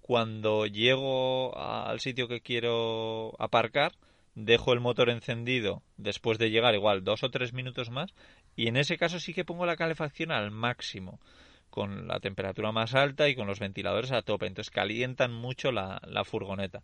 cuando 0.00 0.66
llego 0.66 1.56
al 1.56 2.00
sitio 2.00 2.28
que 2.28 2.40
quiero 2.40 3.34
aparcar, 3.38 3.92
dejo 4.34 4.72
el 4.72 4.80
motor 4.80 5.10
encendido 5.10 5.82
después 5.96 6.38
de 6.38 6.50
llegar 6.50 6.74
igual 6.74 7.04
dos 7.04 7.22
o 7.22 7.30
tres 7.30 7.52
minutos 7.52 7.90
más 7.90 8.14
y 8.56 8.68
en 8.68 8.76
ese 8.76 8.96
caso 8.96 9.18
sí 9.18 9.34
que 9.34 9.44
pongo 9.44 9.66
la 9.66 9.76
calefacción 9.76 10.30
al 10.30 10.50
máximo 10.50 11.20
con 11.68 12.08
la 12.08 12.20
temperatura 12.20 12.72
más 12.72 12.94
alta 12.94 13.28
y 13.28 13.34
con 13.34 13.46
los 13.46 13.60
ventiladores 13.60 14.12
a 14.12 14.22
tope 14.22 14.46
entonces 14.46 14.70
calientan 14.70 15.32
mucho 15.32 15.72
la, 15.72 16.00
la 16.06 16.24
furgoneta 16.24 16.82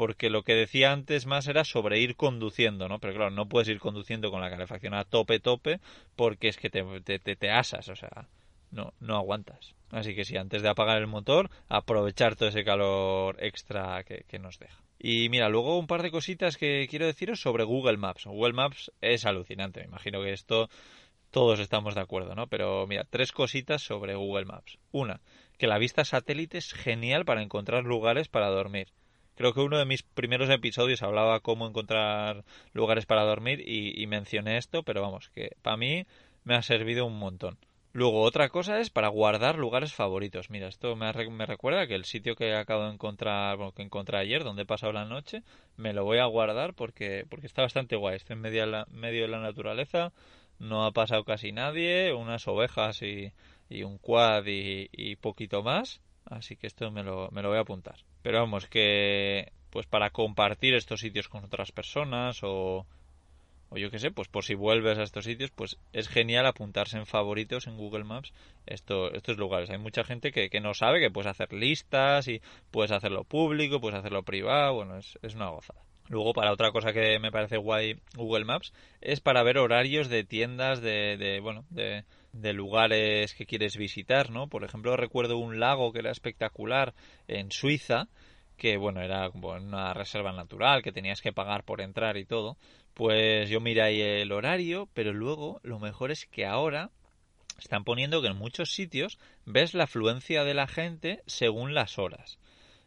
porque 0.00 0.30
lo 0.30 0.44
que 0.44 0.54
decía 0.54 0.92
antes 0.92 1.26
más 1.26 1.46
era 1.46 1.62
sobre 1.62 2.00
ir 2.00 2.16
conduciendo, 2.16 2.88
¿no? 2.88 3.00
Pero 3.00 3.12
claro, 3.12 3.30
no 3.30 3.50
puedes 3.50 3.68
ir 3.68 3.80
conduciendo 3.80 4.30
con 4.30 4.40
la 4.40 4.48
calefacción 4.48 4.94
a 4.94 5.04
tope, 5.04 5.40
tope, 5.40 5.78
porque 6.16 6.48
es 6.48 6.56
que 6.56 6.70
te, 6.70 6.82
te, 7.02 7.18
te, 7.18 7.50
asas, 7.50 7.86
o 7.90 7.96
sea, 7.96 8.26
no, 8.70 8.92
no 9.00 9.16
aguantas. 9.16 9.74
Así 9.90 10.14
que 10.14 10.24
sí, 10.24 10.36
antes 10.36 10.62
de 10.62 10.68
apagar 10.68 10.98
el 10.98 11.06
motor, 11.06 11.50
aprovechar 11.68 12.36
todo 12.36 12.48
ese 12.48 12.64
calor 12.64 13.36
extra 13.40 14.04
que, 14.04 14.38
nos 14.38 14.58
deja. 14.58 14.80
Y 14.98 15.28
mira, 15.28 15.48
luego 15.48 15.78
un 15.78 15.86
par 15.86 16.02
de 16.02 16.10
cositas 16.10 16.56
que 16.56 16.86
quiero 16.88 17.06
deciros 17.06 17.40
sobre 17.40 17.64
Google 17.64 17.96
Maps. 17.96 18.26
Google 18.26 18.52
Maps 18.52 18.92
es 19.00 19.26
alucinante, 19.26 19.80
me 19.80 19.86
imagino 19.86 20.22
que 20.22 20.32
esto 20.32 20.68
todos 21.30 21.60
estamos 21.60 21.94
de 21.94 22.00
acuerdo, 22.00 22.34
¿no? 22.34 22.48
Pero 22.48 22.86
mira, 22.86 23.04
tres 23.08 23.32
cositas 23.32 23.82
sobre 23.82 24.14
Google 24.14 24.44
Maps. 24.44 24.78
Una, 24.92 25.20
que 25.58 25.66
la 25.66 25.78
vista 25.78 26.04
satélite 26.04 26.58
es 26.58 26.72
genial 26.72 27.24
para 27.24 27.42
encontrar 27.42 27.84
lugares 27.84 28.28
para 28.28 28.48
dormir. 28.48 28.88
Creo 29.36 29.54
que 29.54 29.60
uno 29.60 29.78
de 29.78 29.86
mis 29.86 30.02
primeros 30.02 30.50
episodios 30.50 31.02
hablaba 31.02 31.40
cómo 31.40 31.66
encontrar 31.66 32.44
lugares 32.72 33.06
para 33.06 33.24
dormir 33.24 33.66
y, 33.66 34.06
mencioné 34.06 34.58
esto, 34.58 34.82
pero 34.82 35.00
vamos, 35.00 35.30
que 35.30 35.56
para 35.62 35.78
mí 35.78 36.04
me 36.44 36.56
ha 36.56 36.62
servido 36.62 37.06
un 37.06 37.18
montón. 37.18 37.56
Luego, 37.92 38.22
otra 38.22 38.50
cosa 38.50 38.78
es 38.78 38.88
para 38.88 39.08
guardar 39.08 39.58
lugares 39.58 39.92
favoritos. 39.92 40.48
Mira, 40.48 40.68
esto 40.68 40.94
me, 40.94 41.12
me, 41.30 41.46
recuerda 41.46 41.88
que 41.88 41.96
el 41.96 42.04
sitio 42.04 42.36
que 42.36 42.54
acabo 42.54 42.84
de 42.84 42.92
encontrar, 42.92 43.56
bueno, 43.56 43.72
que 43.72 43.82
encontré 43.82 44.18
ayer, 44.18 44.44
donde 44.44 44.62
he 44.62 44.66
pasado 44.66 44.92
la 44.92 45.04
noche, 45.04 45.42
me 45.76 45.92
lo 45.92 46.04
voy 46.04 46.18
a 46.18 46.26
guardar 46.26 46.74
porque, 46.74 47.26
porque 47.28 47.48
está 47.48 47.62
bastante 47.62 47.96
guay. 47.96 48.16
Está 48.16 48.34
en 48.34 48.42
medio 48.42 48.60
de, 48.60 48.68
la, 48.68 48.86
medio 48.90 49.22
de 49.22 49.28
la 49.28 49.40
naturaleza, 49.40 50.12
no 50.60 50.84
ha 50.86 50.92
pasado 50.92 51.24
casi 51.24 51.50
nadie, 51.50 52.12
unas 52.12 52.46
ovejas 52.46 53.02
y, 53.02 53.32
y 53.68 53.82
un 53.82 53.98
quad 53.98 54.46
y, 54.46 54.88
y, 54.92 55.16
poquito 55.16 55.64
más. 55.64 56.00
Así 56.26 56.56
que 56.56 56.68
esto 56.68 56.92
me 56.92 57.02
lo, 57.02 57.28
me 57.32 57.42
lo 57.42 57.48
voy 57.48 57.58
a 57.58 57.62
apuntar. 57.62 57.96
Pero 58.22 58.38
vamos, 58.38 58.66
que 58.68 59.52
pues 59.70 59.86
para 59.86 60.10
compartir 60.10 60.74
estos 60.74 61.00
sitios 61.00 61.28
con 61.28 61.44
otras 61.44 61.72
personas 61.72 62.40
o, 62.42 62.86
o 63.70 63.78
yo 63.78 63.90
qué 63.90 63.98
sé, 63.98 64.10
pues 64.10 64.28
por 64.28 64.44
si 64.44 64.54
vuelves 64.54 64.98
a 64.98 65.02
estos 65.02 65.24
sitios, 65.24 65.50
pues 65.50 65.78
es 65.92 66.08
genial 66.08 66.46
apuntarse 66.46 66.98
en 66.98 67.06
favoritos 67.06 67.66
en 67.66 67.76
Google 67.76 68.04
Maps 68.04 68.32
esto, 68.66 69.12
estos 69.12 69.38
lugares. 69.38 69.70
Hay 69.70 69.78
mucha 69.78 70.04
gente 70.04 70.32
que, 70.32 70.50
que 70.50 70.60
no 70.60 70.74
sabe 70.74 71.00
que 71.00 71.10
puedes 71.10 71.30
hacer 71.30 71.52
listas 71.52 72.28
y 72.28 72.42
puedes 72.70 72.92
hacerlo 72.92 73.24
público, 73.24 73.80
puedes 73.80 73.98
hacerlo 73.98 74.22
privado, 74.24 74.74
bueno, 74.74 74.98
es, 74.98 75.18
es 75.22 75.34
una 75.34 75.48
gozada. 75.48 75.80
Luego, 76.08 76.32
para 76.32 76.52
otra 76.52 76.72
cosa 76.72 76.92
que 76.92 77.20
me 77.20 77.30
parece 77.30 77.56
guay 77.56 78.00
Google 78.16 78.44
Maps, 78.44 78.72
es 79.00 79.20
para 79.20 79.44
ver 79.44 79.58
horarios 79.58 80.08
de 80.08 80.24
tiendas 80.24 80.80
de, 80.80 81.16
de 81.16 81.38
bueno, 81.38 81.64
de, 81.70 82.04
de 82.32 82.52
lugares 82.52 83.32
que 83.34 83.46
quieres 83.46 83.76
visitar, 83.76 84.30
¿no? 84.30 84.48
Por 84.48 84.64
ejemplo, 84.64 84.96
recuerdo 84.96 85.38
un 85.38 85.60
lago 85.60 85.92
que 85.92 86.00
era 86.00 86.10
espectacular 86.10 86.94
en 87.28 87.52
Suiza, 87.52 88.08
que 88.60 88.76
bueno, 88.76 89.00
era 89.00 89.30
como 89.30 89.52
una 89.52 89.94
reserva 89.94 90.32
natural, 90.32 90.82
que 90.82 90.92
tenías 90.92 91.22
que 91.22 91.32
pagar 91.32 91.64
por 91.64 91.80
entrar 91.80 92.18
y 92.18 92.26
todo, 92.26 92.58
pues 92.92 93.48
yo 93.48 93.58
miré 93.58 93.80
ahí 93.80 94.02
el 94.02 94.32
horario, 94.32 94.86
pero 94.92 95.14
luego 95.14 95.60
lo 95.62 95.78
mejor 95.78 96.10
es 96.10 96.26
que 96.26 96.44
ahora 96.44 96.90
están 97.58 97.84
poniendo 97.84 98.20
que 98.20 98.28
en 98.28 98.36
muchos 98.36 98.74
sitios 98.74 99.18
ves 99.46 99.72
la 99.72 99.84
afluencia 99.84 100.44
de 100.44 100.52
la 100.52 100.66
gente 100.66 101.22
según 101.26 101.72
las 101.72 101.98
horas. 101.98 102.38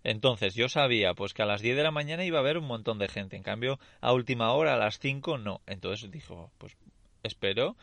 Entonces 0.04 0.54
yo 0.54 0.70
sabía 0.70 1.16
pues 1.16 1.34
que 1.34 1.42
a 1.42 1.48
las 1.48 1.62
10 1.62 1.76
de 1.76 1.84
la 1.84 1.90
mañana 1.90 2.24
iba 2.24 2.38
a 2.38 2.42
haber 2.42 2.60
un 2.60 2.68
montón 2.68 3.00
de 3.00 3.08
gente, 3.08 3.36
en 3.36 3.42
cambio 3.42 3.80
a 4.00 4.14
última 4.14 4.52
hora, 4.52 4.76
a 4.76 4.78
las 4.78 5.00
5 5.00 5.40
no. 5.40 5.62
Entonces 5.66 6.12
dijo, 6.12 6.52
pues 6.60 6.78
espero 7.24 7.76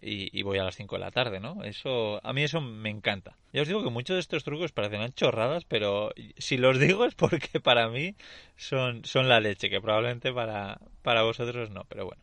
y, 0.00 0.42
voy 0.42 0.58
a 0.58 0.64
las 0.64 0.76
5 0.76 0.96
de 0.96 1.00
la 1.00 1.10
tarde, 1.10 1.40
¿no? 1.40 1.64
Eso, 1.64 2.24
a 2.24 2.32
mí 2.32 2.42
eso 2.42 2.60
me 2.60 2.90
encanta. 2.90 3.36
Ya 3.52 3.62
os 3.62 3.68
digo 3.68 3.82
que 3.82 3.90
muchos 3.90 4.14
de 4.14 4.20
estos 4.20 4.44
trucos 4.44 4.72
parecen 4.72 5.12
chorradas, 5.14 5.64
pero 5.64 6.12
si 6.38 6.56
los 6.56 6.78
digo 6.78 7.04
es 7.04 7.14
porque 7.14 7.60
para 7.60 7.88
mí 7.88 8.14
son, 8.56 9.04
son 9.04 9.28
la 9.28 9.40
leche, 9.40 9.70
que 9.70 9.80
probablemente 9.80 10.32
para, 10.32 10.78
para 11.02 11.22
vosotros 11.22 11.70
no, 11.70 11.84
pero 11.88 12.06
bueno. 12.06 12.22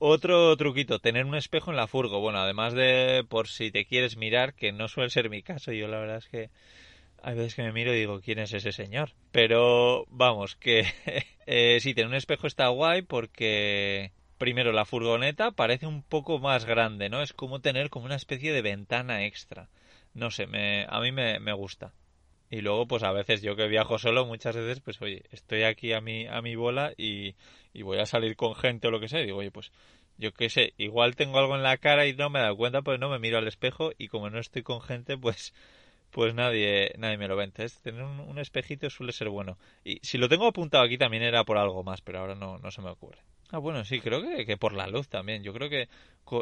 Otro 0.00 0.56
truquito, 0.56 1.00
tener 1.00 1.24
un 1.26 1.34
espejo 1.34 1.70
en 1.70 1.76
la 1.76 1.88
furgo. 1.88 2.20
Bueno, 2.20 2.38
además 2.38 2.72
de 2.72 3.24
por 3.28 3.48
si 3.48 3.72
te 3.72 3.84
quieres 3.84 4.16
mirar, 4.16 4.54
que 4.54 4.72
no 4.72 4.86
suele 4.88 5.10
ser 5.10 5.28
mi 5.28 5.42
caso, 5.42 5.72
yo 5.72 5.88
la 5.88 5.98
verdad 5.98 6.18
es 6.18 6.28
que 6.28 6.50
hay 7.20 7.34
veces 7.34 7.56
que 7.56 7.62
me 7.62 7.72
miro 7.72 7.92
y 7.92 7.98
digo, 7.98 8.20
¿quién 8.20 8.38
es 8.38 8.52
ese 8.52 8.72
señor? 8.72 9.10
Pero 9.32 10.06
vamos, 10.08 10.54
que 10.56 10.86
eh, 11.46 11.78
sí, 11.80 11.94
tener 11.94 12.08
un 12.08 12.14
espejo 12.14 12.46
está 12.46 12.68
guay 12.68 13.02
porque 13.02 14.12
primero 14.38 14.72
la 14.72 14.84
furgoneta 14.84 15.50
parece 15.50 15.86
un 15.86 16.02
poco 16.02 16.38
más 16.38 16.64
grande, 16.64 17.08
¿no? 17.08 17.22
Es 17.22 17.32
como 17.32 17.60
tener 17.60 17.90
como 17.90 18.06
una 18.06 18.16
especie 18.16 18.52
de 18.52 18.62
ventana 18.62 19.24
extra. 19.26 19.68
No 20.14 20.30
sé, 20.30 20.46
me, 20.46 20.86
a 20.88 21.00
mí 21.00 21.12
me, 21.12 21.40
me 21.40 21.52
gusta. 21.52 21.92
Y 22.50 22.62
luego, 22.62 22.86
pues 22.86 23.02
a 23.02 23.12
veces 23.12 23.42
yo 23.42 23.56
que 23.56 23.68
viajo 23.68 23.98
solo, 23.98 24.24
muchas 24.24 24.56
veces, 24.56 24.80
pues 24.80 25.00
oye, 25.02 25.22
estoy 25.32 25.64
aquí 25.64 25.92
a 25.92 26.00
mi, 26.00 26.26
a 26.26 26.40
mi 26.40 26.56
bola 26.56 26.92
y, 26.96 27.34
voy 27.82 27.98
a 27.98 28.06
salir 28.06 28.36
con 28.36 28.54
gente 28.54 28.88
o 28.88 28.90
lo 28.90 29.00
que 29.00 29.08
sea. 29.08 29.20
Y 29.20 29.26
digo, 29.26 29.38
oye, 29.38 29.50
pues 29.50 29.70
yo 30.16 30.32
qué 30.32 30.48
sé, 30.48 30.72
igual 30.78 31.14
tengo 31.14 31.38
algo 31.38 31.56
en 31.56 31.62
la 31.62 31.76
cara 31.76 32.06
y 32.06 32.14
no 32.14 32.30
me 32.30 32.38
he 32.40 32.42
dado 32.42 32.56
cuenta, 32.56 32.82
pues 32.82 32.98
no 32.98 33.10
me 33.10 33.18
miro 33.18 33.38
al 33.38 33.46
espejo 33.48 33.92
y 33.98 34.08
como 34.08 34.30
no 34.30 34.38
estoy 34.40 34.62
con 34.62 34.80
gente, 34.80 35.16
pues 35.18 35.52
pues 36.10 36.34
nadie, 36.34 36.94
nadie 36.98 37.18
me 37.18 37.28
lo 37.28 37.36
ve. 37.36 37.44
Entonces, 37.44 37.80
tener 37.82 38.02
un, 38.02 38.38
espejito 38.38 38.88
suele 38.88 39.12
ser 39.12 39.28
bueno. 39.28 39.58
Y 39.84 40.00
si 40.02 40.18
lo 40.18 40.28
tengo 40.28 40.46
apuntado 40.46 40.84
aquí 40.84 40.96
también 40.96 41.22
era 41.22 41.44
por 41.44 41.58
algo 41.58 41.82
más, 41.84 42.00
pero 42.00 42.20
ahora 42.20 42.34
no, 42.34 42.58
no 42.58 42.70
se 42.70 42.80
me 42.80 42.90
ocurre. 42.90 43.18
Ah, 43.50 43.58
bueno, 43.58 43.84
sí, 43.84 44.00
creo 44.00 44.20
que, 44.22 44.44
que, 44.44 44.56
por 44.58 44.74
la 44.74 44.86
luz 44.88 45.08
también. 45.08 45.42
Yo 45.42 45.54
creo 45.54 45.70
que 45.70 45.88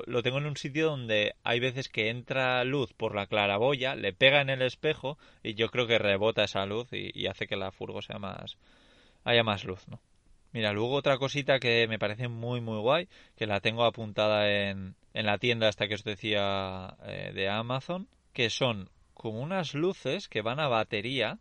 lo 0.07 0.23
tengo 0.23 0.39
en 0.39 0.47
un 0.47 0.57
sitio 0.57 0.87
donde 0.87 1.35
hay 1.45 1.61
veces 1.61 1.89
que 1.89 2.11
entra 2.11 2.65
luz 2.65 2.93
por 2.95 3.15
la 3.15 3.27
claraboya, 3.27 3.95
le 3.95 4.13
pega 4.13 4.41
en 4.41 4.51
el 4.51 4.63
espejo 4.63 5.17
y 5.43 5.55
yo 5.55 5.69
creo 5.69 5.87
que 5.87 5.99
rebota 5.99 6.45
esa 6.45 6.67
luz 6.67 6.89
y, 6.93 7.27
hace 7.27 7.47
que 7.47 7.57
la 7.57 7.71
furgo 7.71 8.03
sea 8.03 8.19
más... 8.19 8.59
haya 9.25 9.45
más 9.45 9.65
luz, 9.65 9.87
¿no? 9.89 10.01
Mira, 10.53 10.73
luego 10.73 10.95
otra 10.95 11.19
cosita 11.19 11.61
que 11.61 11.87
me 11.87 11.99
parece 11.99 12.29
muy 12.29 12.61
muy 12.61 12.79
guay, 12.79 13.09
que 13.37 13.47
la 13.47 13.61
tengo 13.61 13.85
apuntada 13.85 14.51
en, 14.51 14.97
en 15.13 15.27
la 15.27 15.39
tienda 15.39 15.69
hasta 15.69 15.87
que 15.87 15.95
os 15.95 16.05
decía 16.05 16.97
eh, 17.05 17.33
de 17.35 17.49
Amazon, 17.49 18.09
que 18.33 18.51
son 18.51 18.89
como 19.15 19.41
unas 19.41 19.75
luces 19.75 20.29
que 20.29 20.43
van 20.43 20.61
a 20.61 20.69
batería 20.69 21.39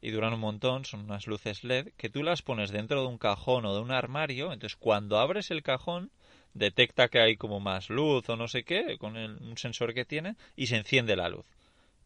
y 0.00 0.10
duran 0.10 0.34
un 0.34 0.40
montón, 0.40 0.84
son 0.84 1.00
unas 1.00 1.26
luces 1.26 1.64
LED, 1.64 1.88
que 1.96 2.08
tú 2.08 2.22
las 2.22 2.42
pones 2.42 2.70
dentro 2.70 3.02
de 3.02 3.08
un 3.08 3.18
cajón 3.18 3.64
o 3.64 3.74
de 3.74 3.80
un 3.80 3.90
armario, 3.90 4.52
entonces 4.52 4.76
cuando 4.76 5.18
abres 5.18 5.50
el 5.50 5.62
cajón 5.62 6.10
detecta 6.54 7.08
que 7.08 7.20
hay 7.20 7.36
como 7.36 7.60
más 7.60 7.90
luz 7.90 8.28
o 8.28 8.36
no 8.36 8.48
sé 8.48 8.64
qué, 8.64 8.98
con 8.98 9.16
un 9.16 9.56
sensor 9.56 9.94
que 9.94 10.04
tiene, 10.04 10.36
y 10.56 10.66
se 10.66 10.76
enciende 10.76 11.16
la 11.16 11.28
luz. 11.28 11.46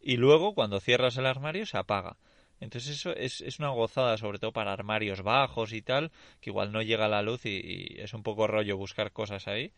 Y 0.00 0.16
luego 0.16 0.54
cuando 0.54 0.80
cierras 0.80 1.16
el 1.16 1.26
armario 1.26 1.64
se 1.66 1.78
apaga. 1.78 2.16
Entonces 2.60 2.96
eso 2.96 3.14
es, 3.14 3.40
es 3.40 3.58
una 3.58 3.70
gozada, 3.70 4.16
sobre 4.18 4.38
todo 4.38 4.52
para 4.52 4.72
armarios 4.72 5.22
bajos 5.22 5.72
y 5.72 5.82
tal, 5.82 6.12
que 6.40 6.50
igual 6.50 6.72
no 6.72 6.82
llega 6.82 7.08
la 7.08 7.22
luz 7.22 7.46
y 7.46 7.96
es 7.98 8.14
un 8.14 8.22
poco 8.22 8.46
rollo 8.46 8.76
buscar 8.76 9.12
cosas 9.12 9.48
ahí. 9.48 9.72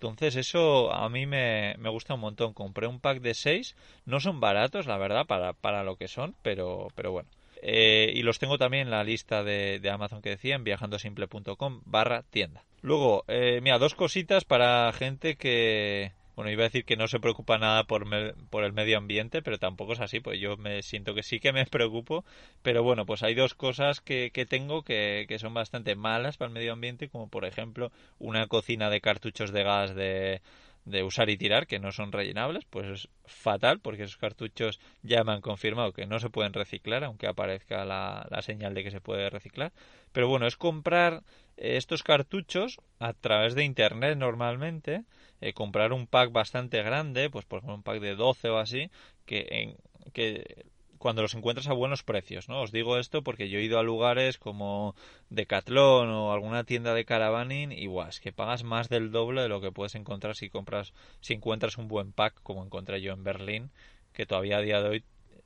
Entonces 0.00 0.36
eso 0.36 0.94
a 0.94 1.10
mí 1.10 1.26
me, 1.26 1.74
me, 1.78 1.90
gusta 1.90 2.14
un 2.14 2.20
montón. 2.20 2.54
Compré 2.54 2.86
un 2.86 3.00
pack 3.00 3.20
de 3.20 3.34
6. 3.34 3.76
No 4.06 4.18
son 4.18 4.40
baratos, 4.40 4.86
la 4.86 4.96
verdad, 4.96 5.26
para, 5.26 5.52
para 5.52 5.84
lo 5.84 5.96
que 5.96 6.08
son, 6.08 6.34
pero, 6.42 6.88
pero 6.94 7.12
bueno. 7.12 7.28
Eh, 7.62 8.12
y 8.14 8.22
los 8.22 8.38
tengo 8.38 8.58
también 8.58 8.84
en 8.84 8.90
la 8.90 9.04
lista 9.04 9.42
de, 9.44 9.80
Amazon 9.92 10.22
que 10.22 10.30
decía 10.30 10.54
en 10.54 10.64
viajandosimple.com 10.64 11.82
barra 11.84 12.22
tienda. 12.22 12.64
Luego, 12.82 13.24
eh, 13.28 13.60
mira, 13.62 13.78
dos 13.78 13.94
cositas 13.94 14.44
para 14.44 14.90
gente 14.92 15.36
que, 15.36 16.12
bueno, 16.36 16.50
iba 16.50 16.62
a 16.62 16.68
decir 16.68 16.86
que 16.86 16.96
no 16.96 17.06
se 17.06 17.20
preocupa 17.20 17.58
nada 17.58 17.84
por, 17.84 18.06
por 18.48 18.64
el 18.64 18.72
medio 18.72 18.96
ambiente, 18.96 19.42
pero 19.42 19.58
tampoco 19.58 19.92
es 19.92 20.00
así, 20.00 20.20
pues 20.20 20.40
yo 20.40 20.56
me 20.56 20.82
siento 20.82 21.14
que 21.14 21.22
sí 21.22 21.38
que 21.38 21.52
me 21.52 21.66
preocupo, 21.70 22.24
pero 22.62 22.82
bueno, 22.82 23.04
pues 23.04 23.22
hay 23.22 23.34
dos 23.34 23.54
cosas 23.54 24.00
que, 24.00 24.30
que 24.32 24.46
tengo 24.46 24.82
que, 24.82 25.26
que 25.28 25.38
son 25.38 25.52
bastante 25.52 25.94
malas 25.96 26.38
para 26.38 26.48
el 26.48 26.54
medio 26.54 26.72
ambiente, 26.72 27.10
como 27.10 27.28
por 27.28 27.44
ejemplo 27.44 27.92
una 28.18 28.46
cocina 28.46 28.88
de 28.88 29.02
cartuchos 29.02 29.52
de 29.52 29.62
gas 29.62 29.94
de, 29.94 30.40
de 30.84 31.02
usar 31.02 31.30
y 31.30 31.36
tirar, 31.36 31.66
que 31.66 31.78
no 31.78 31.92
son 31.92 32.12
rellenables, 32.12 32.64
pues 32.64 32.86
es 32.88 33.08
fatal, 33.24 33.80
porque 33.80 34.04
esos 34.04 34.16
cartuchos 34.16 34.80
ya 35.02 35.24
me 35.24 35.32
han 35.32 35.40
confirmado 35.40 35.92
que 35.92 36.06
no 36.06 36.18
se 36.18 36.30
pueden 36.30 36.52
reciclar, 36.52 37.04
aunque 37.04 37.26
aparezca 37.26 37.84
la, 37.84 38.26
la 38.30 38.42
señal 38.42 38.74
de 38.74 38.84
que 38.84 38.90
se 38.90 39.00
puede 39.00 39.30
reciclar. 39.30 39.72
Pero 40.12 40.28
bueno, 40.28 40.46
es 40.46 40.56
comprar 40.56 41.22
estos 41.56 42.02
cartuchos 42.02 42.80
a 42.98 43.12
través 43.12 43.54
de 43.54 43.64
internet 43.64 44.16
normalmente 44.16 45.04
eh, 45.40 45.52
comprar 45.54 45.92
un 45.92 46.06
pack 46.06 46.32
bastante 46.32 46.82
grande, 46.82 47.30
pues 47.30 47.44
por 47.44 47.58
ejemplo 47.58 47.76
un 47.76 47.82
pack 47.82 48.00
de 48.00 48.14
12 48.14 48.48
o 48.50 48.58
así, 48.58 48.90
que, 49.26 49.46
en, 49.50 49.76
que 50.12 50.66
cuando 51.00 51.22
los 51.22 51.34
encuentras 51.34 51.66
a 51.66 51.72
buenos 51.72 52.02
precios, 52.02 52.50
¿no? 52.50 52.60
Os 52.60 52.72
digo 52.72 52.98
esto 52.98 53.22
porque 53.22 53.48
yo 53.48 53.58
he 53.58 53.62
ido 53.62 53.78
a 53.78 53.82
lugares 53.82 54.36
como 54.36 54.94
Decathlon 55.30 56.10
o 56.10 56.30
alguna 56.30 56.64
tienda 56.64 56.92
de 56.92 57.06
caravaning 57.06 57.72
y 57.72 57.86
guau, 57.86 58.10
es 58.10 58.20
que 58.20 58.32
pagas 58.32 58.64
más 58.64 58.90
del 58.90 59.10
doble 59.10 59.40
de 59.40 59.48
lo 59.48 59.62
que 59.62 59.72
puedes 59.72 59.94
encontrar 59.94 60.36
si 60.36 60.50
compras, 60.50 60.92
si 61.22 61.32
encuentras 61.32 61.78
un 61.78 61.88
buen 61.88 62.12
pack 62.12 62.42
como 62.42 62.62
encontré 62.62 63.00
yo 63.00 63.14
en 63.14 63.24
Berlín, 63.24 63.70
que 64.12 64.26
todavía 64.26 64.58
a 64.58 64.60
día 64.60 64.82
de 64.82 64.88
hoy 64.90 65.04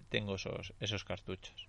tengo 0.08 0.34
esos, 0.34 0.72
esos 0.80 1.04
cartuchos. 1.04 1.68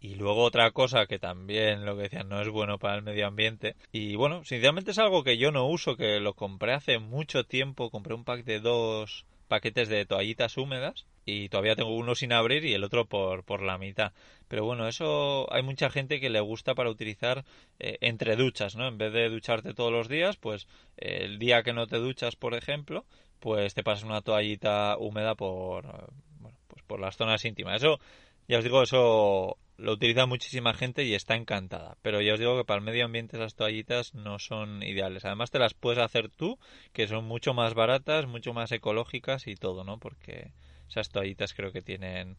Y 0.00 0.14
luego 0.14 0.42
otra 0.42 0.70
cosa 0.70 1.04
que 1.04 1.18
también, 1.18 1.84
lo 1.84 1.94
que 1.94 2.04
decían, 2.04 2.30
no 2.30 2.40
es 2.40 2.48
bueno 2.48 2.78
para 2.78 2.96
el 2.96 3.02
medio 3.02 3.26
ambiente. 3.26 3.76
Y 3.92 4.14
bueno, 4.14 4.44
sinceramente 4.44 4.92
es 4.92 4.98
algo 4.98 5.24
que 5.24 5.36
yo 5.36 5.52
no 5.52 5.66
uso, 5.66 5.96
que 5.96 6.20
lo 6.20 6.32
compré 6.32 6.72
hace 6.72 6.98
mucho 6.98 7.44
tiempo. 7.44 7.90
Compré 7.90 8.14
un 8.14 8.24
pack 8.24 8.44
de 8.44 8.60
dos 8.60 9.26
paquetes 9.48 9.88
de 9.88 10.06
toallitas 10.06 10.56
húmedas 10.56 11.06
y 11.26 11.48
todavía 11.48 11.74
tengo 11.74 11.94
uno 11.94 12.14
sin 12.14 12.32
abrir 12.32 12.64
y 12.64 12.72
el 12.72 12.84
otro 12.84 13.04
por, 13.04 13.44
por 13.44 13.60
la 13.60 13.76
mitad. 13.76 14.12
Pero 14.48 14.64
bueno, 14.64 14.86
eso 14.86 15.52
hay 15.52 15.62
mucha 15.62 15.90
gente 15.90 16.20
que 16.20 16.30
le 16.30 16.40
gusta 16.40 16.74
para 16.74 16.88
utilizar 16.88 17.44
eh, 17.80 17.98
entre 18.00 18.36
duchas, 18.36 18.76
¿no? 18.76 18.86
En 18.86 18.96
vez 18.96 19.12
de 19.12 19.28
ducharte 19.28 19.74
todos 19.74 19.92
los 19.92 20.08
días, 20.08 20.36
pues 20.36 20.68
el 20.96 21.38
día 21.40 21.64
que 21.64 21.72
no 21.72 21.88
te 21.88 21.96
duchas, 21.96 22.36
por 22.36 22.54
ejemplo, 22.54 23.04
pues 23.40 23.74
te 23.74 23.82
pasas 23.82 24.04
una 24.04 24.22
toallita 24.22 24.96
húmeda 24.98 25.34
por, 25.34 26.12
bueno, 26.38 26.58
pues 26.68 26.82
por 26.84 27.00
las 27.00 27.16
zonas 27.16 27.44
íntimas. 27.44 27.82
Eso, 27.82 27.98
ya 28.46 28.58
os 28.58 28.64
digo, 28.64 28.82
eso 28.82 29.58
lo 29.78 29.92
utiliza 29.92 30.26
muchísima 30.26 30.74
gente 30.74 31.02
y 31.02 31.14
está 31.14 31.34
encantada. 31.34 31.96
Pero 32.02 32.20
ya 32.20 32.34
os 32.34 32.38
digo 32.38 32.56
que 32.56 32.64
para 32.64 32.78
el 32.78 32.84
medio 32.84 33.04
ambiente 33.04 33.36
esas 33.36 33.56
toallitas 33.56 34.14
no 34.14 34.38
son 34.38 34.84
ideales. 34.84 35.24
Además 35.24 35.50
te 35.50 35.58
las 35.58 35.74
puedes 35.74 35.98
hacer 35.98 36.28
tú, 36.28 36.58
que 36.92 37.08
son 37.08 37.24
mucho 37.24 37.52
más 37.52 37.74
baratas, 37.74 38.26
mucho 38.26 38.52
más 38.54 38.70
ecológicas 38.70 39.48
y 39.48 39.56
todo, 39.56 39.82
¿no? 39.82 39.98
Porque 39.98 40.52
esas 40.88 41.10
toallitas 41.10 41.54
creo 41.54 41.72
que 41.72 41.82
tienen 41.82 42.36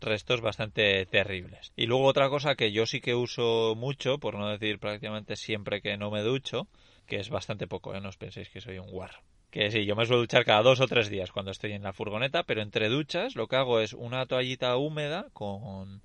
restos 0.00 0.40
bastante 0.40 1.06
terribles. 1.06 1.72
Y 1.76 1.86
luego 1.86 2.06
otra 2.06 2.28
cosa 2.28 2.54
que 2.54 2.72
yo 2.72 2.86
sí 2.86 3.00
que 3.00 3.14
uso 3.14 3.74
mucho, 3.76 4.18
por 4.18 4.34
no 4.34 4.48
decir 4.48 4.78
prácticamente 4.78 5.36
siempre 5.36 5.80
que 5.80 5.96
no 5.96 6.10
me 6.10 6.22
ducho, 6.22 6.66
que 7.06 7.16
es 7.16 7.30
bastante 7.30 7.66
poco, 7.66 7.94
¿eh? 7.94 8.00
no 8.00 8.08
os 8.08 8.16
penséis 8.16 8.48
que 8.50 8.60
soy 8.60 8.78
un 8.78 8.90
guarro. 8.90 9.20
Que 9.50 9.70
sí, 9.70 9.84
yo 9.84 9.96
me 9.96 10.06
suelo 10.06 10.22
duchar 10.22 10.44
cada 10.44 10.62
dos 10.62 10.80
o 10.80 10.88
tres 10.88 11.10
días 11.10 11.30
cuando 11.30 11.50
estoy 11.50 11.72
en 11.72 11.82
la 11.82 11.92
furgoneta, 11.92 12.42
pero 12.44 12.62
entre 12.62 12.88
duchas 12.88 13.36
lo 13.36 13.48
que 13.48 13.56
hago 13.56 13.80
es 13.80 13.92
una 13.92 14.26
toallita 14.26 14.76
húmeda 14.76 15.28
con 15.32 16.02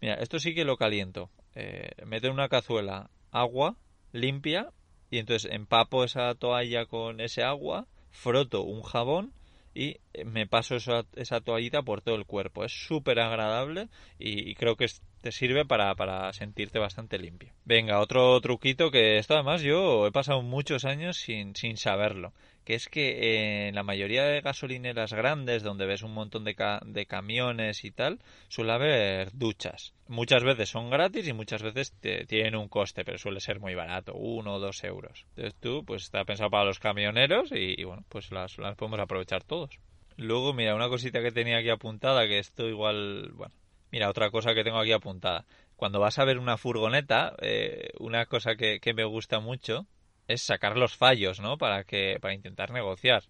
Mira, 0.00 0.16
esto 0.16 0.38
sí 0.38 0.54
que 0.54 0.66
lo 0.66 0.76
caliento. 0.76 1.30
Eh, 1.54 1.90
meto 2.04 2.26
en 2.26 2.34
una 2.34 2.50
cazuela 2.50 3.10
agua 3.30 3.76
limpia 4.12 4.70
y 5.10 5.18
entonces 5.18 5.50
empapo 5.50 6.04
esa 6.04 6.34
toalla 6.34 6.84
con 6.86 7.20
ese 7.20 7.42
agua, 7.42 7.86
froto 8.10 8.64
un 8.64 8.82
jabón 8.82 9.32
y 9.74 9.96
me 10.24 10.46
paso 10.46 10.76
esa, 10.76 11.04
esa 11.16 11.40
toallita 11.40 11.82
por 11.82 12.00
todo 12.00 12.14
el 12.14 12.26
cuerpo. 12.26 12.64
Es 12.64 12.72
súper 12.72 13.18
agradable 13.20 13.88
y, 14.18 14.54
creo 14.54 14.76
que 14.76 14.86
te 15.20 15.32
sirve 15.32 15.64
para, 15.64 15.94
para, 15.94 16.32
sentirte 16.32 16.78
bastante 16.78 17.18
limpio. 17.18 17.52
Venga, 17.64 18.00
otro 18.00 18.40
truquito 18.40 18.90
que 18.90 19.18
esto 19.18 19.34
además 19.34 19.62
yo 19.62 20.06
he 20.06 20.12
pasado 20.12 20.42
muchos 20.42 20.84
años 20.84 21.16
sin, 21.16 21.56
sin 21.56 21.76
saberlo 21.76 22.32
que 22.64 22.74
es 22.74 22.88
que 22.88 23.68
en 23.68 23.74
la 23.74 23.82
mayoría 23.82 24.24
de 24.24 24.40
gasolineras 24.40 25.12
grandes, 25.12 25.62
donde 25.62 25.86
ves 25.86 26.02
un 26.02 26.14
montón 26.14 26.44
de, 26.44 26.56
de 26.86 27.06
camiones 27.06 27.84
y 27.84 27.90
tal, 27.90 28.20
suele 28.48 28.72
haber 28.72 29.30
duchas. 29.32 29.94
Muchas 30.08 30.42
veces 30.44 30.68
son 30.70 30.90
gratis 30.90 31.28
y 31.28 31.32
muchas 31.32 31.62
veces 31.62 31.92
te 32.00 32.24
tienen 32.26 32.56
un 32.56 32.68
coste, 32.68 33.04
pero 33.04 33.18
suele 33.18 33.40
ser 33.40 33.60
muy 33.60 33.74
barato, 33.74 34.14
uno 34.14 34.54
o 34.54 34.60
dos 34.60 34.82
euros. 34.84 35.26
Entonces 35.30 35.54
tú, 35.60 35.84
pues 35.84 36.04
está 36.04 36.24
pensado 36.24 36.50
para 36.50 36.64
los 36.64 36.78
camioneros 36.78 37.50
y, 37.52 37.82
bueno, 37.84 38.04
pues 38.08 38.30
las, 38.30 38.58
las 38.58 38.76
podemos 38.76 39.00
aprovechar 39.00 39.44
todos. 39.44 39.78
Luego, 40.16 40.52
mira, 40.52 40.74
una 40.74 40.88
cosita 40.88 41.20
que 41.22 41.32
tenía 41.32 41.58
aquí 41.58 41.70
apuntada, 41.70 42.26
que 42.26 42.38
esto 42.38 42.68
igual, 42.68 43.32
bueno, 43.34 43.54
Mira, 43.94 44.10
otra 44.10 44.28
cosa 44.32 44.54
que 44.54 44.64
tengo 44.64 44.80
aquí 44.80 44.90
apuntada. 44.90 45.44
cuando 45.76 46.00
vas 46.00 46.18
a 46.18 46.24
ver 46.24 46.38
una 46.40 46.56
furgoneta, 46.56 47.36
eh, 47.40 47.90
una 48.00 48.26
cosa 48.26 48.56
que, 48.56 48.80
que, 48.80 48.92
me 48.92 49.04
gusta 49.04 49.38
mucho 49.38 49.86
es 50.28 50.42
sacar 50.42 50.76
los 50.76 50.96
fallos, 50.96 51.40
¿no? 51.40 51.58
Para 51.58 51.84
que 51.84 52.18
para 52.20 52.34
intentar 52.34 52.70
negociar. 52.70 53.24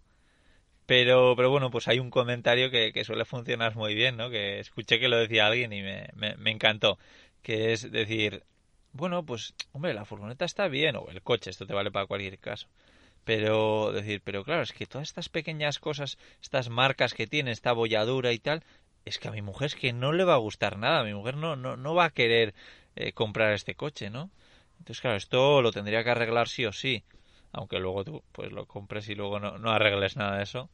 Pero, 0.86 1.34
pero 1.36 1.50
bueno, 1.50 1.70
pues 1.70 1.88
hay 1.88 1.98
un 1.98 2.10
comentario 2.10 2.70
que, 2.70 2.92
que 2.92 3.04
suele 3.04 3.24
funcionar 3.24 3.74
muy 3.76 3.94
bien, 3.94 4.16
¿no? 4.16 4.30
Que 4.30 4.60
escuché 4.60 5.00
que 5.00 5.08
lo 5.08 5.16
decía 5.18 5.46
alguien 5.46 5.72
y 5.72 5.82
me, 5.82 6.08
me, 6.14 6.36
me 6.36 6.50
encantó. 6.50 6.98
Que 7.42 7.72
es 7.72 7.90
decir, 7.90 8.44
bueno, 8.92 9.24
pues, 9.24 9.54
hombre, 9.72 9.94
la 9.94 10.04
furgoneta 10.04 10.44
está 10.44 10.68
bien, 10.68 10.96
o 10.96 11.08
el 11.10 11.22
coche, 11.22 11.50
esto 11.50 11.66
te 11.66 11.74
vale 11.74 11.90
para 11.90 12.06
cualquier 12.06 12.38
caso. 12.38 12.68
Pero, 13.24 13.92
decir, 13.92 14.20
pero 14.22 14.44
claro, 14.44 14.62
es 14.62 14.72
que 14.72 14.86
todas 14.86 15.08
estas 15.08 15.28
pequeñas 15.28 15.78
cosas, 15.78 16.18
estas 16.42 16.68
marcas 16.68 17.14
que 17.14 17.26
tiene, 17.26 17.50
esta 17.50 17.72
bolladura 17.72 18.32
y 18.32 18.38
tal, 18.38 18.62
es 19.04 19.18
que 19.18 19.28
a 19.28 19.32
mi 19.32 19.42
mujer 19.42 19.66
es 19.66 19.74
que 19.74 19.92
no 19.92 20.12
le 20.12 20.24
va 20.24 20.34
a 20.34 20.38
gustar 20.38 20.78
nada, 20.78 21.04
mi 21.04 21.14
mujer 21.14 21.36
no, 21.36 21.56
no, 21.56 21.76
no 21.76 21.94
va 21.94 22.06
a 22.06 22.10
querer 22.10 22.54
eh, 22.96 23.12
comprar 23.12 23.52
este 23.52 23.74
coche, 23.74 24.10
¿no? 24.10 24.30
Entonces, 24.84 25.00
claro, 25.00 25.16
esto 25.16 25.62
lo 25.62 25.72
tendría 25.72 26.04
que 26.04 26.10
arreglar 26.10 26.46
sí 26.46 26.66
o 26.66 26.72
sí, 26.72 27.04
aunque 27.52 27.78
luego 27.78 28.04
tú 28.04 28.22
pues 28.32 28.52
lo 28.52 28.66
compres 28.66 29.08
y 29.08 29.14
luego 29.14 29.40
no, 29.40 29.56
no 29.56 29.70
arregles 29.70 30.14
nada 30.18 30.36
de 30.36 30.42
eso. 30.42 30.68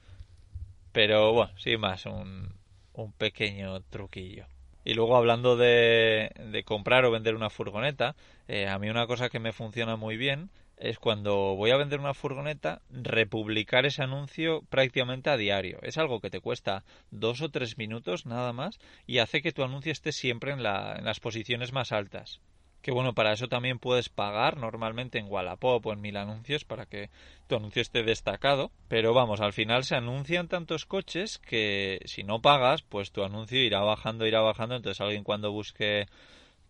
Pero 0.90 1.33
bueno, 1.33 1.53
sí 1.57 1.77
más 1.77 2.07
un, 2.07 2.53
un 2.92 3.12
pequeño 3.12 3.81
truquillo. 3.83 4.46
Y 4.85 4.94
luego 4.94 5.16
hablando 5.16 5.55
de, 5.57 6.33
de 6.51 6.64
comprar 6.64 7.05
o 7.05 7.12
vender 7.12 7.37
una 7.37 7.51
furgoneta, 7.51 8.16
eh, 8.49 8.66
a 8.66 8.81
mí 8.81 8.90
una 8.90 9.07
cosa 9.07 9.29
que 9.29 9.38
me 9.38 9.53
funciona 9.53 9.94
muy 9.94 10.16
bien 10.16 10.51
es 10.77 10.99
cuando 10.99 11.55
voy 11.55 11.70
a 11.70 11.77
vender 11.77 12.01
una 12.01 12.12
furgoneta, 12.12 12.83
republicar 12.90 13.87
ese 13.87 14.03
anuncio 14.03 14.62
prácticamente 14.70 15.31
a 15.31 15.37
diario. 15.37 15.79
Es 15.83 15.99
algo 15.99 16.20
que 16.20 16.31
te 16.31 16.40
cuesta 16.40 16.83
dos 17.12 17.42
o 17.42 17.51
tres 17.51 17.79
minutos 17.79 18.27
nada 18.27 18.53
más 18.53 18.81
y 19.07 19.18
hace 19.18 19.40
que 19.40 19.53
tu 19.53 19.62
anuncio 19.62 19.92
esté 19.92 20.11
siempre 20.11 20.51
en, 20.51 20.64
la, 20.64 20.96
en 20.99 21.05
las 21.05 21.20
posiciones 21.20 21.73
más 21.73 21.92
altas. 21.92 22.40
Que 22.83 22.93
bueno, 22.93 23.12
para 23.14 23.33
eso 23.33 23.49
también 23.49 23.79
puedes 23.79 24.09
pagar 24.09 24.57
normalmente 24.57 25.19
en 25.19 25.31
Wallapop 25.31 25.85
o 25.85 25.93
en 25.93 26.01
Mil 26.01 26.16
Anuncios 26.16 26.64
para 26.64 26.87
que 26.87 27.11
tu 27.47 27.57
anuncio 27.57 27.83
esté 27.83 28.03
destacado. 28.03 28.71
Pero 28.88 29.12
vamos, 29.12 29.40
al 29.40 29.53
final 29.53 29.85
se 29.85 29.97
anuncian 29.97 30.49
tantos 30.49 30.87
coches 30.87 31.38
que 31.38 32.01
si 32.07 32.23
no 32.23 32.40
pagas, 32.40 32.83
pues 32.83 33.12
tu 33.12 33.23
anuncio 33.23 33.62
irá 33.62 33.81
bajando, 33.81 34.27
irá 34.27 34.40
bajando. 34.40 34.77
Entonces 34.77 35.01
alguien 35.01 35.25
cuando 35.25 35.53
busque 35.53 36.07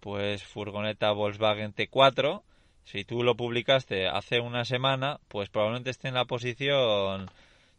pues 0.01 0.43
furgoneta 0.43 1.13
Volkswagen 1.13 1.75
T4 1.75 2.43
si 2.85 3.05
tú 3.05 3.23
lo 3.23 3.37
publicaste 3.37 4.09
hace 4.09 4.41
una 4.41 4.65
semana, 4.65 5.21
pues 5.29 5.49
probablemente 5.49 5.91
esté 5.91 6.09
en 6.09 6.15
la 6.15 6.25
posición 6.25 7.31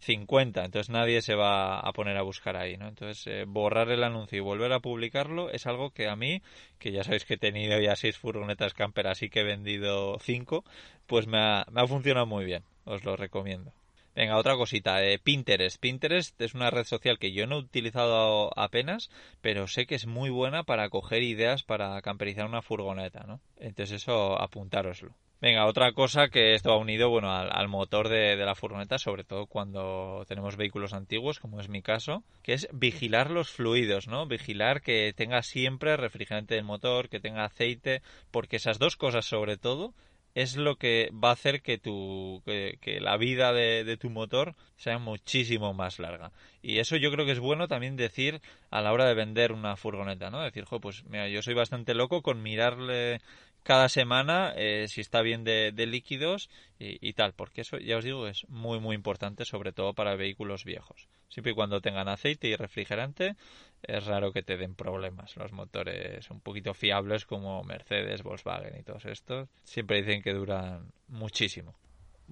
50, 0.01 0.65
entonces 0.65 0.89
nadie 0.89 1.21
se 1.21 1.35
va 1.35 1.79
a 1.79 1.93
poner 1.93 2.17
a 2.17 2.23
buscar 2.23 2.57
ahí, 2.57 2.75
¿no? 2.75 2.87
Entonces, 2.87 3.25
eh, 3.27 3.45
borrar 3.47 3.89
el 3.91 4.03
anuncio 4.03 4.37
y 4.37 4.41
volver 4.41 4.73
a 4.73 4.79
publicarlo 4.79 5.51
es 5.51 5.67
algo 5.67 5.91
que 5.91 6.07
a 6.07 6.15
mí, 6.15 6.41
que 6.79 6.91
ya 6.91 7.03
sabéis 7.03 7.25
que 7.25 7.35
he 7.35 7.37
tenido 7.37 7.79
ya 7.79 7.95
seis 7.95 8.17
furgonetas 8.17 8.73
camper, 8.73 9.07
así 9.07 9.29
que 9.29 9.41
he 9.41 9.43
vendido 9.43 10.17
cinco, 10.19 10.65
pues 11.05 11.27
me 11.27 11.37
ha, 11.37 11.65
me 11.71 11.81
ha 11.81 11.87
funcionado 11.87 12.25
muy 12.25 12.45
bien, 12.45 12.63
os 12.85 13.03
lo 13.03 13.15
recomiendo. 13.15 13.73
Venga, 14.15 14.37
otra 14.37 14.55
cosita, 14.57 15.03
eh, 15.03 15.19
Pinterest. 15.19 15.79
Pinterest 15.79 16.39
es 16.41 16.53
una 16.53 16.69
red 16.69 16.83
social 16.83 17.17
que 17.17 17.31
yo 17.31 17.47
no 17.47 17.55
he 17.57 17.59
utilizado 17.59 18.51
apenas, 18.59 19.09
pero 19.41 19.67
sé 19.67 19.85
que 19.85 19.95
es 19.95 20.05
muy 20.05 20.29
buena 20.29 20.63
para 20.63 20.89
coger 20.89 21.23
ideas 21.23 21.63
para 21.63 22.01
camperizar 22.01 22.45
una 22.45 22.61
furgoneta, 22.61 23.23
¿no? 23.25 23.39
Entonces 23.57 24.01
eso, 24.01 24.41
apuntároslo. 24.41 25.13
Venga, 25.41 25.65
otra 25.65 25.91
cosa 25.93 26.27
que 26.27 26.53
esto 26.53 26.69
va 26.69 26.77
unido, 26.77 27.09
bueno, 27.09 27.31
al, 27.31 27.67
motor 27.67 28.09
de, 28.09 28.35
de, 28.35 28.45
la 28.45 28.53
furgoneta, 28.53 28.99
sobre 28.99 29.23
todo 29.23 29.47
cuando 29.47 30.23
tenemos 30.27 30.55
vehículos 30.55 30.93
antiguos, 30.93 31.39
como 31.39 31.59
es 31.59 31.67
mi 31.67 31.81
caso, 31.81 32.23
que 32.43 32.53
es 32.53 32.67
vigilar 32.71 33.31
los 33.31 33.49
fluidos, 33.49 34.07
¿no? 34.07 34.27
Vigilar 34.27 34.81
que 34.81 35.13
tenga 35.15 35.41
siempre 35.41 35.97
refrigerante 35.97 36.53
del 36.53 36.63
motor, 36.63 37.09
que 37.09 37.19
tenga 37.19 37.43
aceite, 37.43 38.03
porque 38.29 38.57
esas 38.57 38.77
dos 38.77 38.97
cosas 38.97 39.25
sobre 39.25 39.57
todo 39.57 39.95
es 40.35 40.55
lo 40.55 40.77
que 40.77 41.09
va 41.11 41.29
a 41.29 41.33
hacer 41.33 41.61
que 41.61 41.77
tu 41.77 42.41
que, 42.45 42.99
la 43.01 43.17
vida 43.17 43.51
de, 43.51 43.97
tu 43.97 44.09
motor 44.09 44.55
sea 44.77 44.97
muchísimo 44.97 45.73
más 45.73 45.99
larga 45.99 46.31
y 46.61 46.79
eso 46.79 46.95
yo 46.95 47.11
creo 47.11 47.25
que 47.25 47.33
es 47.33 47.39
bueno 47.39 47.67
también 47.67 47.97
decir 47.97 48.41
a 48.69 48.81
la 48.81 48.93
hora 48.93 49.05
de 49.05 49.13
vender 49.13 49.51
una 49.51 49.75
furgoneta 49.75 50.29
no 50.29 50.41
decir 50.41 50.63
jo, 50.63 50.79
pues 50.79 51.03
mira 51.05 51.27
yo 51.27 51.41
soy 51.41 51.53
bastante 51.53 51.93
loco 51.93 52.21
con 52.21 52.41
mirarle 52.41 53.19
cada 53.63 53.89
semana 53.89 54.53
eh, 54.55 54.87
si 54.87 55.01
está 55.01 55.21
bien 55.21 55.43
de, 55.43 55.71
líquidos 55.87 56.49
y, 56.79 57.13
tal, 57.13 57.33
porque 57.33 57.61
eso 57.61 57.77
ya 57.77 57.97
os 57.97 58.03
digo 58.03 58.27
es 58.27 58.47
muy 58.49 58.79
muy 58.79 58.95
importante, 58.95 59.45
sobre 59.45 59.71
todo 59.71 59.93
para 59.93 60.15
vehículos 60.15 60.65
viejos. 60.65 61.07
Siempre 61.29 61.51
y 61.51 61.55
cuando 61.55 61.79
tengan 61.79 62.09
aceite 62.09 62.47
y 62.47 62.55
refrigerante, 62.55 63.35
es 63.83 64.05
raro 64.05 64.33
que 64.33 64.41
te 64.41 64.57
den 64.57 64.75
problemas. 64.75 65.35
Los 65.37 65.51
motores 65.51 66.29
un 66.29 66.41
poquito 66.41 66.73
fiables 66.73 67.25
como 67.25 67.63
Mercedes, 67.63 68.23
Volkswagen 68.23 68.79
y 68.79 68.83
todos 68.83 69.05
estos, 69.05 69.47
siempre 69.63 70.01
dicen 70.01 70.21
que 70.21 70.33
duran 70.33 70.91
muchísimo. 71.07 71.75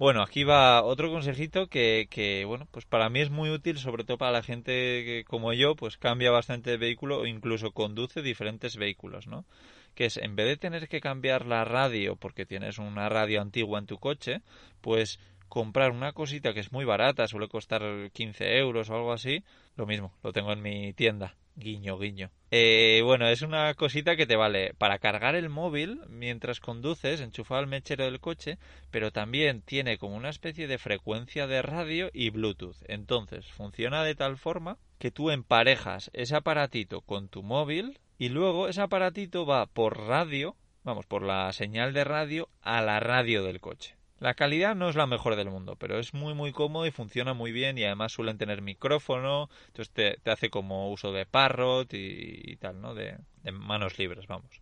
Bueno, 0.00 0.22
aquí 0.22 0.44
va 0.44 0.82
otro 0.82 1.10
consejito 1.10 1.66
que, 1.66 2.08
que, 2.10 2.46
bueno, 2.46 2.66
pues 2.70 2.86
para 2.86 3.10
mí 3.10 3.20
es 3.20 3.28
muy 3.28 3.50
útil, 3.50 3.78
sobre 3.78 4.04
todo 4.04 4.16
para 4.16 4.32
la 4.32 4.42
gente 4.42 4.72
que, 4.72 5.24
como 5.28 5.52
yo, 5.52 5.76
pues 5.76 5.98
cambia 5.98 6.30
bastante 6.30 6.70
de 6.70 6.76
vehículo 6.78 7.18
o 7.20 7.26
incluso 7.26 7.72
conduce 7.72 8.22
diferentes 8.22 8.76
vehículos, 8.76 9.26
¿no? 9.26 9.44
Que 9.94 10.06
es 10.06 10.16
en 10.16 10.36
vez 10.36 10.46
de 10.46 10.56
tener 10.56 10.88
que 10.88 11.00
cambiar 11.00 11.46
la 11.46 11.64
radio 11.64 12.16
porque 12.16 12.46
tienes 12.46 12.78
una 12.78 13.08
radio 13.08 13.40
antigua 13.40 13.78
en 13.78 13.86
tu 13.86 13.98
coche, 13.98 14.42
pues 14.80 15.18
comprar 15.50 15.90
una 15.90 16.12
cosita 16.12 16.54
que 16.54 16.60
es 16.60 16.72
muy 16.72 16.84
barata, 16.84 17.26
suele 17.26 17.48
costar 17.48 17.82
15 18.12 18.58
euros 18.58 18.88
o 18.88 18.94
algo 18.94 19.12
así, 19.12 19.44
lo 19.76 19.84
mismo, 19.84 20.14
lo 20.22 20.32
tengo 20.32 20.52
en 20.52 20.62
mi 20.62 20.92
tienda, 20.92 21.34
guiño, 21.56 21.98
guiño. 21.98 22.30
Eh, 22.52 23.02
bueno, 23.04 23.28
es 23.28 23.42
una 23.42 23.74
cosita 23.74 24.16
que 24.16 24.26
te 24.26 24.36
vale 24.36 24.74
para 24.78 24.98
cargar 24.98 25.34
el 25.34 25.48
móvil 25.48 26.00
mientras 26.08 26.60
conduces, 26.60 27.20
enchufado 27.20 27.60
al 27.60 27.66
mechero 27.66 28.04
del 28.04 28.20
coche, 28.20 28.58
pero 28.90 29.10
también 29.10 29.62
tiene 29.62 29.98
como 29.98 30.16
una 30.16 30.30
especie 30.30 30.68
de 30.68 30.78
frecuencia 30.78 31.46
de 31.46 31.62
radio 31.62 32.10
y 32.12 32.30
Bluetooth. 32.30 32.76
Entonces, 32.86 33.46
funciona 33.46 34.04
de 34.04 34.14
tal 34.14 34.36
forma 34.36 34.78
que 34.98 35.10
tú 35.10 35.30
emparejas 35.30 36.10
ese 36.12 36.36
aparatito 36.36 37.00
con 37.00 37.28
tu 37.28 37.42
móvil 37.42 37.98
y 38.20 38.28
luego 38.28 38.68
ese 38.68 38.82
aparatito 38.82 39.46
va 39.46 39.64
por 39.64 39.96
radio, 39.96 40.54
vamos, 40.84 41.06
por 41.06 41.22
la 41.22 41.50
señal 41.54 41.94
de 41.94 42.04
radio 42.04 42.50
a 42.60 42.82
la 42.82 43.00
radio 43.00 43.42
del 43.42 43.60
coche. 43.60 43.96
La 44.18 44.34
calidad 44.34 44.76
no 44.76 44.90
es 44.90 44.94
la 44.94 45.06
mejor 45.06 45.36
del 45.36 45.48
mundo, 45.48 45.76
pero 45.76 45.98
es 45.98 46.12
muy 46.12 46.34
muy 46.34 46.52
cómodo 46.52 46.84
y 46.84 46.90
funciona 46.90 47.32
muy 47.32 47.50
bien 47.50 47.78
y 47.78 47.84
además 47.84 48.12
suelen 48.12 48.36
tener 48.36 48.60
micrófono, 48.60 49.48
entonces 49.68 50.18
te, 50.22 50.30
hace 50.30 50.50
como 50.50 50.92
uso 50.92 51.12
de 51.12 51.24
parrot 51.24 51.94
y, 51.94 52.56
tal, 52.56 52.82
¿no? 52.82 52.94
de 52.94 53.16
manos 53.52 53.98
libres, 53.98 54.26
vamos. 54.26 54.60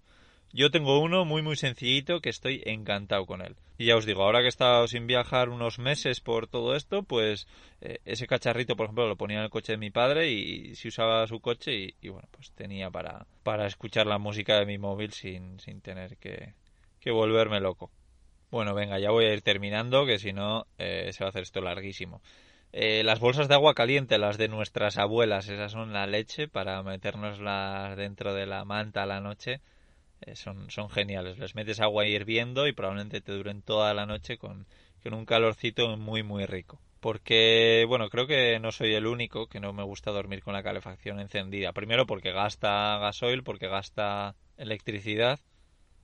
Yo 0.52 0.70
tengo 0.70 0.98
uno 1.00 1.26
muy 1.26 1.42
muy 1.42 1.56
sencillito 1.56 2.20
que 2.20 2.30
estoy 2.30 2.62
encantado 2.64 3.26
con 3.26 3.42
él. 3.42 3.56
Y 3.76 3.86
ya 3.86 3.96
os 3.96 4.06
digo, 4.06 4.22
ahora 4.22 4.40
que 4.40 4.46
he 4.46 4.48
estado 4.48 4.88
sin 4.88 5.06
viajar 5.06 5.50
unos 5.50 5.78
meses 5.78 6.20
por 6.20 6.48
todo 6.48 6.74
esto, 6.74 7.02
pues 7.02 7.46
eh, 7.80 7.98
ese 8.06 8.26
cacharrito, 8.26 8.74
por 8.74 8.86
ejemplo, 8.86 9.06
lo 9.06 9.16
ponía 9.16 9.38
en 9.38 9.44
el 9.44 9.50
coche 9.50 9.72
de 9.72 9.78
mi 9.78 9.90
padre 9.90 10.30
y, 10.30 10.74
si 10.74 10.88
usaba 10.88 11.26
su 11.26 11.40
coche 11.40 11.94
y, 12.00 12.08
bueno, 12.08 12.28
pues 12.30 12.50
tenía 12.52 12.90
para, 12.90 13.26
para 13.42 13.66
escuchar 13.66 14.06
la 14.06 14.18
música 14.18 14.58
de 14.58 14.66
mi 14.66 14.78
móvil 14.78 15.12
sin, 15.12 15.60
sin 15.60 15.80
tener 15.82 16.16
que, 16.16 16.54
que 16.98 17.10
volverme 17.10 17.60
loco. 17.60 17.90
Bueno, 18.50 18.74
venga, 18.74 18.98
ya 18.98 19.10
voy 19.10 19.26
a 19.26 19.34
ir 19.34 19.42
terminando, 19.42 20.06
que 20.06 20.18
si 20.18 20.32
no 20.32 20.66
eh, 20.78 21.10
se 21.12 21.22
va 21.22 21.28
a 21.28 21.30
hacer 21.30 21.42
esto 21.42 21.60
larguísimo. 21.60 22.22
Eh, 22.72 23.02
las 23.04 23.20
bolsas 23.20 23.48
de 23.48 23.54
agua 23.54 23.74
caliente, 23.74 24.18
las 24.18 24.38
de 24.38 24.48
nuestras 24.48 24.96
abuelas, 24.96 25.48
esas 25.48 25.72
son 25.72 25.92
la 25.92 26.06
leche 26.06 26.48
para 26.48 26.82
metérnoslas 26.82 27.96
dentro 27.96 28.34
de 28.34 28.46
la 28.46 28.64
manta 28.64 29.02
a 29.02 29.06
la 29.06 29.20
noche 29.20 29.60
eh, 30.20 30.36
son, 30.36 30.70
son 30.70 30.90
geniales. 30.90 31.38
Les 31.38 31.54
metes 31.54 31.80
agua 31.80 32.06
hirviendo 32.06 32.66
y 32.66 32.72
probablemente 32.72 33.20
te 33.20 33.32
duren 33.32 33.62
toda 33.62 33.94
la 33.94 34.06
noche 34.06 34.38
con, 34.38 34.66
con 35.02 35.14
un 35.14 35.24
calorcito 35.24 35.96
muy, 35.96 36.22
muy 36.22 36.46
rico. 36.46 36.80
Porque, 37.00 37.84
bueno, 37.86 38.08
creo 38.10 38.26
que 38.26 38.58
no 38.58 38.72
soy 38.72 38.94
el 38.94 39.06
único 39.06 39.46
que 39.46 39.60
no 39.60 39.72
me 39.72 39.84
gusta 39.84 40.10
dormir 40.10 40.42
con 40.42 40.54
la 40.54 40.64
calefacción 40.64 41.20
encendida. 41.20 41.72
Primero 41.72 42.06
porque 42.06 42.32
gasta 42.32 42.98
gasoil, 42.98 43.44
porque 43.44 43.68
gasta 43.68 44.34
electricidad. 44.56 45.38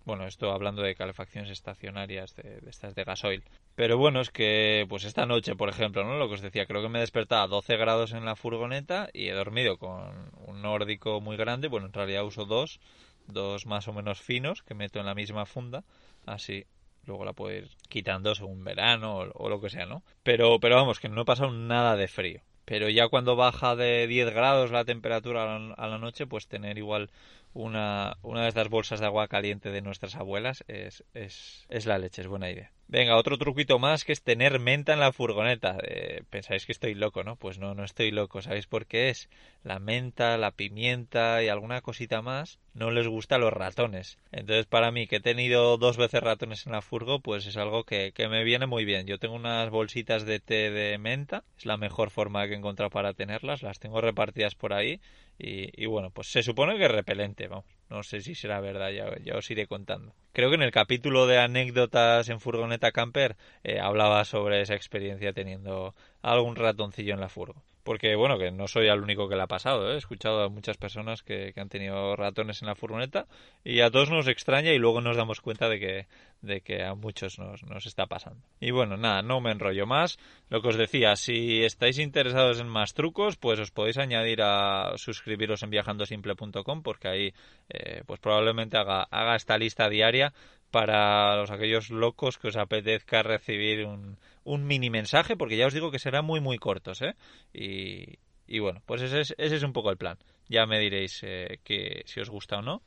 Bueno, 0.05 0.27
esto 0.27 0.53
hablando 0.53 0.83
de 0.83 0.95
calefacciones 0.95 1.51
estacionarias 1.51 2.37
de, 2.37 2.61
de, 2.61 2.71
estas 2.71 2.95
de 2.95 3.05
gasoil. 3.05 3.43
Pero 3.75 3.97
bueno, 3.99 4.21
es 4.21 4.31
que 4.31 4.87
pues 4.89 5.05
esta 5.05 5.27
noche, 5.27 5.57
por 5.57 5.71
ejemplo, 5.71 6.05
¿no? 6.05 6.17
Lo 6.17 6.29
que 6.29 6.35
os 6.35 6.43
decía, 6.43 6.67
creo 6.67 6.83
que 6.83 6.91
me 6.91 6.99
he 6.99 7.01
despertado 7.01 7.43
a 7.43 7.49
12 7.49 7.77
grados 7.77 8.13
en 8.13 8.25
la 8.25 8.37
furgoneta 8.37 9.09
y 9.13 9.29
he 9.29 9.33
dormido 9.33 9.79
con 9.79 10.31
un 10.47 10.63
nórdico 10.63 11.21
muy 11.21 11.37
grande. 11.37 11.69
Bueno, 11.69 11.87
en 11.87 11.93
realidad 11.93 12.25
uso 12.25 12.45
dos 12.45 12.81
dos 13.27 13.67
más 13.67 13.89
o 13.89 13.93
menos 13.93 14.21
finos 14.21 14.63
que 14.63 14.75
meto 14.75 15.01
en 15.01 15.07
la 15.07 15.15
misma 15.15 15.47
funda, 15.47 15.85
así 16.27 16.67
luego 17.07 17.25
la 17.25 17.33
puedo 17.33 17.55
ir 17.57 17.69
quitando 17.89 18.35
según 18.35 18.65
verano 18.65 19.19
o, 19.35 19.49
lo 19.49 19.61
que 19.61 19.71
sea, 19.71 19.87
¿no? 19.87 20.03
Pero, 20.23 20.59
pero 20.61 20.77
vamos, 20.77 21.01
que 21.01 21.09
no 21.09 21.23
he 21.23 21.25
pasado 21.25 21.53
nada 21.53 21.97
de 21.97 22.09
frío. 22.09 22.41
Pero 22.65 22.89
ya 22.89 23.09
cuando 23.09 23.37
baja 23.37 23.77
de 23.77 24.07
10 24.07 24.33
grados 24.33 24.71
la 24.71 24.87
temperatura 24.87 25.57
a 25.77 25.87
la, 25.87 25.99
noche, 25.99 26.27
pues 26.27 26.47
tener 26.47 26.79
igual 26.79 27.11
una, 27.53 28.17
una 28.23 28.43
de 28.43 28.49
estas 28.49 28.71
bolsas 28.71 29.01
de 29.01 29.07
agua 29.07 29.29
caliente 29.29 29.71
de 29.71 29.83
nuestras 29.83 30.15
abuelas 30.15 30.65
es, 30.67 31.05
es, 31.13 31.67
es 31.69 31.85
la 31.85 31.99
leche, 31.99 32.23
es 32.23 32.29
buena 32.29 32.51
idea. 32.51 32.73
Venga, 32.87 33.17
otro 33.17 33.39
truquito 33.39 33.79
más 33.79 34.05
que 34.05 34.13
es 34.13 34.23
tener 34.23 34.61
menta 34.61 34.93
en 34.93 35.01
la 35.01 35.13
furgoneta. 35.13 35.79
Eh, 35.83 36.23
pensáis 36.31 36.67
que 36.67 36.73
estoy 36.73 36.95
loco, 36.95 37.25
¿no? 37.25 37.37
Pues 37.37 37.59
no, 37.59 37.75
no 37.75 37.83
estoy 37.83 38.11
loco. 38.11 38.43
¿Sabéis 38.43 38.67
por 38.67 38.87
qué 38.87 39.09
es? 39.09 39.29
La 39.63 39.79
menta, 39.79 40.37
la 40.37 40.51
pimienta 40.51 41.43
y 41.43 41.49
alguna 41.49 41.81
cosita 41.81 42.23
más 42.23 42.59
no 42.75 42.91
les 42.91 43.09
gusta 43.09 43.37
a 43.37 43.39
los 43.39 43.53
ratones. 43.53 44.19
Entonces, 44.33 44.67
para 44.67 44.91
mí, 44.91 45.07
que 45.07 45.17
he 45.17 45.21
tenido 45.21 45.77
dos 45.79 45.97
veces 45.97 46.23
ratones 46.23 46.67
en 46.67 46.73
la 46.73 46.83
furgo, 46.83 47.21
pues 47.21 47.47
es 47.47 47.57
algo 47.57 47.85
que, 47.85 48.13
que 48.13 48.29
me 48.29 48.45
viene 48.45 48.67
muy 48.67 48.85
bien. 48.85 49.07
Yo 49.07 49.19
tengo 49.19 49.35
unas 49.35 49.71
bolsitas 49.71 50.25
de 50.27 50.41
té 50.41 50.71
de 50.71 50.99
menta. 50.99 51.43
Es 51.59 51.67
la 51.67 51.77
mejor 51.77 52.11
forma 52.11 52.47
que 52.47 52.53
he 52.53 52.57
encontrado 52.57 52.91
para 52.91 53.15
tenerlas. 53.15 53.63
Las 53.63 53.79
tengo 53.81 54.01
repartidas 54.03 54.55
por 54.55 54.73
ahí. 54.75 55.01
Y, 55.39 55.83
y 55.83 55.87
bueno, 55.87 56.11
pues 56.11 56.29
se 56.29 56.43
supone 56.43 56.77
que 56.77 56.85
es 56.85 56.91
repelente, 56.91 57.49
vamos. 57.49 57.65
No 57.89 58.03
sé 58.03 58.21
si 58.21 58.35
será 58.35 58.61
verdad, 58.61 58.91
ya, 58.91 59.37
os 59.37 59.51
iré 59.51 59.67
contando. 59.67 60.15
Creo 60.35 60.51
que 60.51 60.57
en 60.57 60.63
el 60.63 60.73
capítulo 60.73 61.27
de 61.29 61.39
anécdotas 61.39 62.29
en 62.29 62.41
furgoneta 62.41 62.91
camper 62.91 63.37
eh, 63.63 63.79
hablaba 63.79 64.25
sobre 64.25 64.61
esa 64.63 64.75
experiencia 64.75 65.33
teniendo 65.33 65.95
algún 66.23 66.57
ratoncillo 66.57 67.15
en 67.15 67.21
la 67.21 67.29
furgo 67.29 67.63
porque 67.85 68.17
bueno, 68.17 68.39
que 68.39 68.51
no 68.51 68.67
soy 68.67 68.89
el 68.89 69.01
único 69.01 69.29
que 69.29 69.37
le 69.37 69.43
ha 69.43 69.47
pasado, 69.47 69.91
¿eh? 69.91 69.95
he 69.95 69.99
escuchado 69.99 70.43
a 70.43 70.49
muchas 70.49 70.79
personas 70.79 71.23
que, 71.23 71.53
han 71.57 71.69
tenido 71.69 72.17
ratones 72.17 72.63
en 72.63 72.69
la 72.69 72.75
furgoneta 72.75 73.27
y 73.63 73.81
a 73.81 73.91
todos 73.91 74.11
nos 74.11 74.27
extraña 74.27 74.73
y 74.73 74.79
luego 74.79 75.01
nos 75.01 75.17
damos 75.17 75.41
cuenta 75.41 75.69
de 75.69 75.79
que, 75.79 76.07
de 76.41 76.63
que 76.63 76.83
a 76.83 76.95
muchos 76.95 77.39
nos, 77.39 77.63
nos 77.63 77.87
está 77.87 78.07
pasando. 78.07 78.41
Y 78.59 78.71
bueno, 78.71 78.97
nada, 78.97 79.23
no 79.23 79.41
me 79.41 79.53
enrollo 79.53 79.87
más. 79.87 80.19
Lo 80.49 80.63
que 80.63 80.69
os 80.69 80.77
decía, 80.77 81.15
si 81.17 81.63
estáis 81.63 81.99
interesados 81.99 82.59
en 82.59 82.69
más 82.69 82.95
trucos, 82.95 83.37
pues 83.37 83.61
os 83.61 83.71
podéis 83.71 83.99
añadir 83.99 84.41
a 84.43 84.95
suscribiros 84.97 85.63
en 85.63 85.71
viajandosimple.com 85.71 86.83
porque 86.83 87.09
ahí 87.09 87.35
eh, 87.69 88.03
pues 88.07 88.19
probablemente 88.19 88.79
haga, 88.79 89.03
haga 89.11 89.37
esta 89.37 89.59
lista 89.59 89.89
diaria 89.89 90.33
para 90.71 91.37
los 91.37 91.53
aquellos 91.53 91.91
locos 91.91 92.37
que 92.37 92.49
os 92.49 92.57
apetezca 92.57 93.23
recibir 93.23 93.87
un, 93.87 94.19
un 94.45 94.67
mini 94.67 94.91
mensaje, 94.91 95.37
porque 95.37 95.57
ya 95.57 95.67
os 95.67 95.75
digo 95.75 95.91
que 95.91 95.99
será 95.99 96.23
muy 96.23 96.41
muy 96.41 96.59
cortos, 96.59 97.03
¿eh? 97.03 97.17
Y, 97.53 98.19
y 98.47 98.59
bueno, 98.61 98.83
pues 98.87 99.03
ese 99.03 99.21
es, 99.21 99.35
ese 99.39 99.57
es 99.57 99.63
un 99.63 99.73
poco 99.73 99.91
el 99.91 99.97
plan. 99.97 100.19
Ya 100.49 100.67
me 100.67 100.79
diréis 100.79 101.21
eh, 101.23 101.61
que 101.65 102.03
si 102.07 102.21
os 102.21 102.31
gusta 102.31 102.59
o 102.59 102.63
no. 102.63 102.83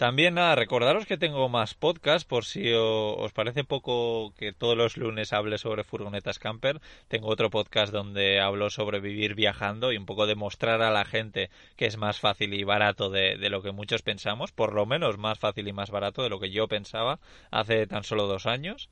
También 0.00 0.32
nada, 0.32 0.54
recordaros 0.54 1.04
que 1.04 1.18
tengo 1.18 1.50
más 1.50 1.74
podcasts 1.74 2.26
por 2.26 2.46
si 2.46 2.72
os 2.72 3.32
parece 3.34 3.64
poco 3.64 4.32
que 4.34 4.50
todos 4.50 4.74
los 4.74 4.96
lunes 4.96 5.34
hable 5.34 5.58
sobre 5.58 5.84
furgonetas 5.84 6.38
camper. 6.38 6.80
Tengo 7.08 7.28
otro 7.28 7.50
podcast 7.50 7.92
donde 7.92 8.40
hablo 8.40 8.70
sobre 8.70 9.00
vivir 9.00 9.34
viajando 9.34 9.92
y 9.92 9.98
un 9.98 10.06
poco 10.06 10.26
demostrar 10.26 10.80
a 10.80 10.90
la 10.90 11.04
gente 11.04 11.50
que 11.76 11.84
es 11.84 11.98
más 11.98 12.18
fácil 12.18 12.54
y 12.54 12.64
barato 12.64 13.10
de, 13.10 13.36
lo 13.50 13.60
que 13.60 13.72
muchos 13.72 14.00
pensamos, 14.00 14.52
por 14.52 14.72
lo 14.72 14.86
menos 14.86 15.18
más 15.18 15.38
fácil 15.38 15.68
y 15.68 15.74
más 15.74 15.90
barato 15.90 16.22
de 16.22 16.30
lo 16.30 16.40
que 16.40 16.50
yo 16.50 16.66
pensaba 16.66 17.20
hace 17.50 17.86
tan 17.86 18.02
solo 18.02 18.26
dos 18.26 18.46
años. 18.46 18.88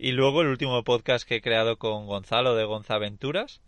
Y 0.00 0.12
luego 0.12 0.42
el 0.42 0.48
último 0.48 0.84
podcast 0.84 1.26
que 1.26 1.36
he 1.36 1.40
creado 1.40 1.76
con 1.76 2.06
Gonzalo 2.06 2.54
de 2.54 2.64
Gonzaventuras, 2.64 3.60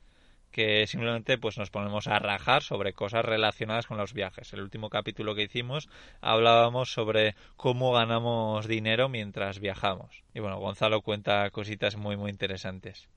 que 0.52 0.86
simplemente 0.86 1.38
pues 1.38 1.58
nos 1.58 1.70
ponemos 1.70 2.06
a 2.06 2.20
rajar 2.20 2.62
sobre 2.62 2.92
cosas 2.92 3.24
relacionadas 3.24 3.88
con 3.88 3.98
los 3.98 4.14
viajes. 4.14 4.52
El 4.52 4.60
último 4.60 4.90
capítulo 4.90 5.34
que 5.34 5.42
hicimos 5.42 5.88
hablábamos 6.20 6.92
sobre 6.92 7.34
cómo 7.56 7.92
ganamos 7.92 8.68
dinero 8.68 9.08
mientras 9.08 9.58
viajamos. 9.58 10.22
Y 10.32 10.38
bueno, 10.38 10.60
Gonzalo 10.60 11.02
cuenta 11.02 11.50
cositas 11.50 11.96
muy 11.96 12.16
muy 12.16 12.30
interesantes. 12.30 13.08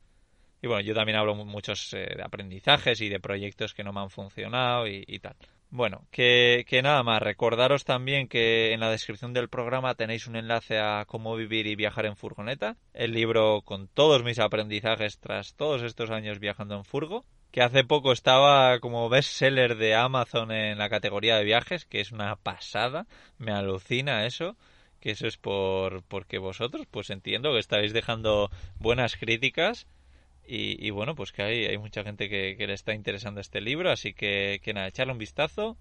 Y 0.64 0.68
bueno, 0.68 0.82
yo 0.82 0.96
también 0.96 1.20
hablo 1.20 1.36
muchos 1.36 1.94
eh, 1.94 2.16
de 2.16 2.24
aprendizajes 2.24 3.00
y 3.00 3.10
de 3.10 3.20
proyectos 3.20 3.76
que 3.76 3.84
no 3.84 3.94
me 3.94 4.00
han 4.00 4.10
funcionado 4.10 4.88
y, 4.88 5.04
y 5.06 5.20
tal. 5.20 5.36
Bueno, 5.76 6.06
que, 6.12 6.66
que, 6.68 6.84
nada 6.84 7.02
más, 7.02 7.20
recordaros 7.20 7.84
también 7.84 8.28
que 8.28 8.74
en 8.74 8.80
la 8.80 8.92
descripción 8.92 9.34
del 9.34 9.50
programa 9.50 9.96
tenéis 9.96 10.28
un 10.28 10.36
enlace 10.36 10.78
a 10.78 11.06
cómo 11.08 11.36
vivir 11.36 11.66
y 11.66 11.76
viajar 11.76 12.06
en 12.06 12.16
furgoneta, 12.16 12.78
el 12.94 13.12
libro 13.12 13.64
con 13.66 13.88
todos 13.88 14.24
mis 14.24 14.38
aprendizajes 14.38 15.18
tras 15.18 15.56
todos 15.56 15.82
estos 15.82 16.12
años 16.12 16.38
viajando 16.38 16.76
en 16.76 16.86
furgo, 16.86 17.26
que 17.50 17.64
hace 17.64 17.84
poco 17.84 18.12
estaba 18.12 18.80
como 18.82 19.10
bestseller 19.10 19.76
de 19.76 19.96
Amazon 19.96 20.52
en 20.52 20.78
la 20.78 20.90
categoría 20.90 21.38
de 21.38 21.44
viajes, 21.44 21.86
que 21.86 22.02
es 22.02 22.12
una 22.12 22.36
pasada, 22.36 23.08
me 23.40 23.52
alucina 23.52 24.28
eso, 24.28 24.56
que 25.00 25.10
eso 25.10 25.26
es 25.26 25.38
por 25.38 26.04
porque 26.04 26.38
vosotros 26.38 26.86
pues 26.92 27.10
entiendo 27.10 27.52
que 27.52 27.58
estáis 27.58 27.94
dejando 27.94 28.52
buenas 28.78 29.16
críticas 29.16 29.88
y, 30.46 30.90
bueno, 30.90 31.16
pues 31.16 31.32
que 31.32 31.42
hay, 31.44 31.66
hay 31.66 31.78
mucha 31.78 32.04
gente 32.04 32.28
que, 32.30 32.56
le 32.58 32.74
está 32.74 32.94
interesando 32.94 33.40
este 33.42 33.62
libro, 33.62 33.92
así 33.92 34.14
que, 34.14 34.60
que 34.64 34.74
nada, 34.74 34.88
echarle 34.88 35.14
un 35.14 35.20
vistazo. 35.20 35.78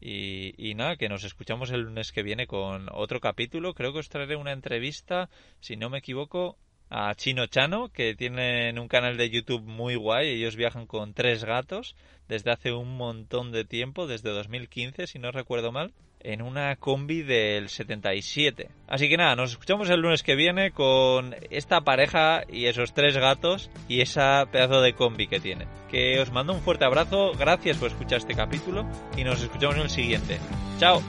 Y, 0.00 0.54
y, 0.58 0.74
nada, 0.74 0.96
que 0.96 1.08
nos 1.08 1.24
escuchamos 1.24 1.70
el 1.70 1.82
lunes 1.82 2.12
que 2.12 2.22
viene 2.22 2.46
con 2.46 2.88
otro 2.92 3.20
capítulo. 3.20 3.72
Creo 3.74 3.92
que 3.92 4.00
os 4.00 4.08
traeré 4.10 4.36
una 4.36 4.52
entrevista, 4.52 5.30
si 5.60 5.76
no 5.76 5.88
me 5.88 5.98
equivoco, 5.98 6.58
a 6.90 7.14
Chino 7.14 7.46
Chano, 7.46 7.88
que 7.88 8.14
tienen 8.14 8.78
un 8.78 8.88
canal 8.88 9.16
de 9.16 9.30
YouTube 9.30 9.62
muy 9.62 9.94
guay. 9.94 10.28
Ellos 10.28 10.56
viajan 10.56 10.86
con 10.86 11.14
tres 11.14 11.44
gatos 11.44 11.96
desde 12.28 12.50
hace 12.50 12.72
un 12.72 12.96
montón 12.96 13.52
de 13.52 13.64
tiempo, 13.64 14.06
desde 14.06 14.30
2015, 14.30 15.06
si 15.06 15.18
no 15.18 15.30
recuerdo 15.30 15.72
mal 15.72 15.94
en 16.24 16.42
una 16.42 16.74
combi 16.76 17.22
del 17.22 17.68
77. 17.68 18.68
Así 18.88 19.08
que 19.08 19.16
nada, 19.16 19.36
nos 19.36 19.52
escuchamos 19.52 19.88
el 19.90 20.00
lunes 20.00 20.22
que 20.22 20.34
viene 20.34 20.72
con 20.72 21.34
esta 21.50 21.82
pareja 21.82 22.42
y 22.50 22.66
esos 22.66 22.94
tres 22.94 23.16
gatos 23.16 23.70
y 23.88 24.00
esa 24.00 24.46
pedazo 24.50 24.80
de 24.80 24.94
combi 24.94 25.28
que 25.28 25.40
tiene. 25.40 25.66
Que 25.90 26.20
os 26.20 26.32
mando 26.32 26.52
un 26.52 26.60
fuerte 26.60 26.84
abrazo, 26.84 27.32
gracias 27.38 27.76
por 27.76 27.88
escuchar 27.88 28.18
este 28.18 28.34
capítulo 28.34 28.84
y 29.16 29.24
nos 29.24 29.42
escuchamos 29.42 29.76
en 29.76 29.82
el 29.82 29.90
siguiente. 29.90 30.38
¡Chao! 30.80 31.02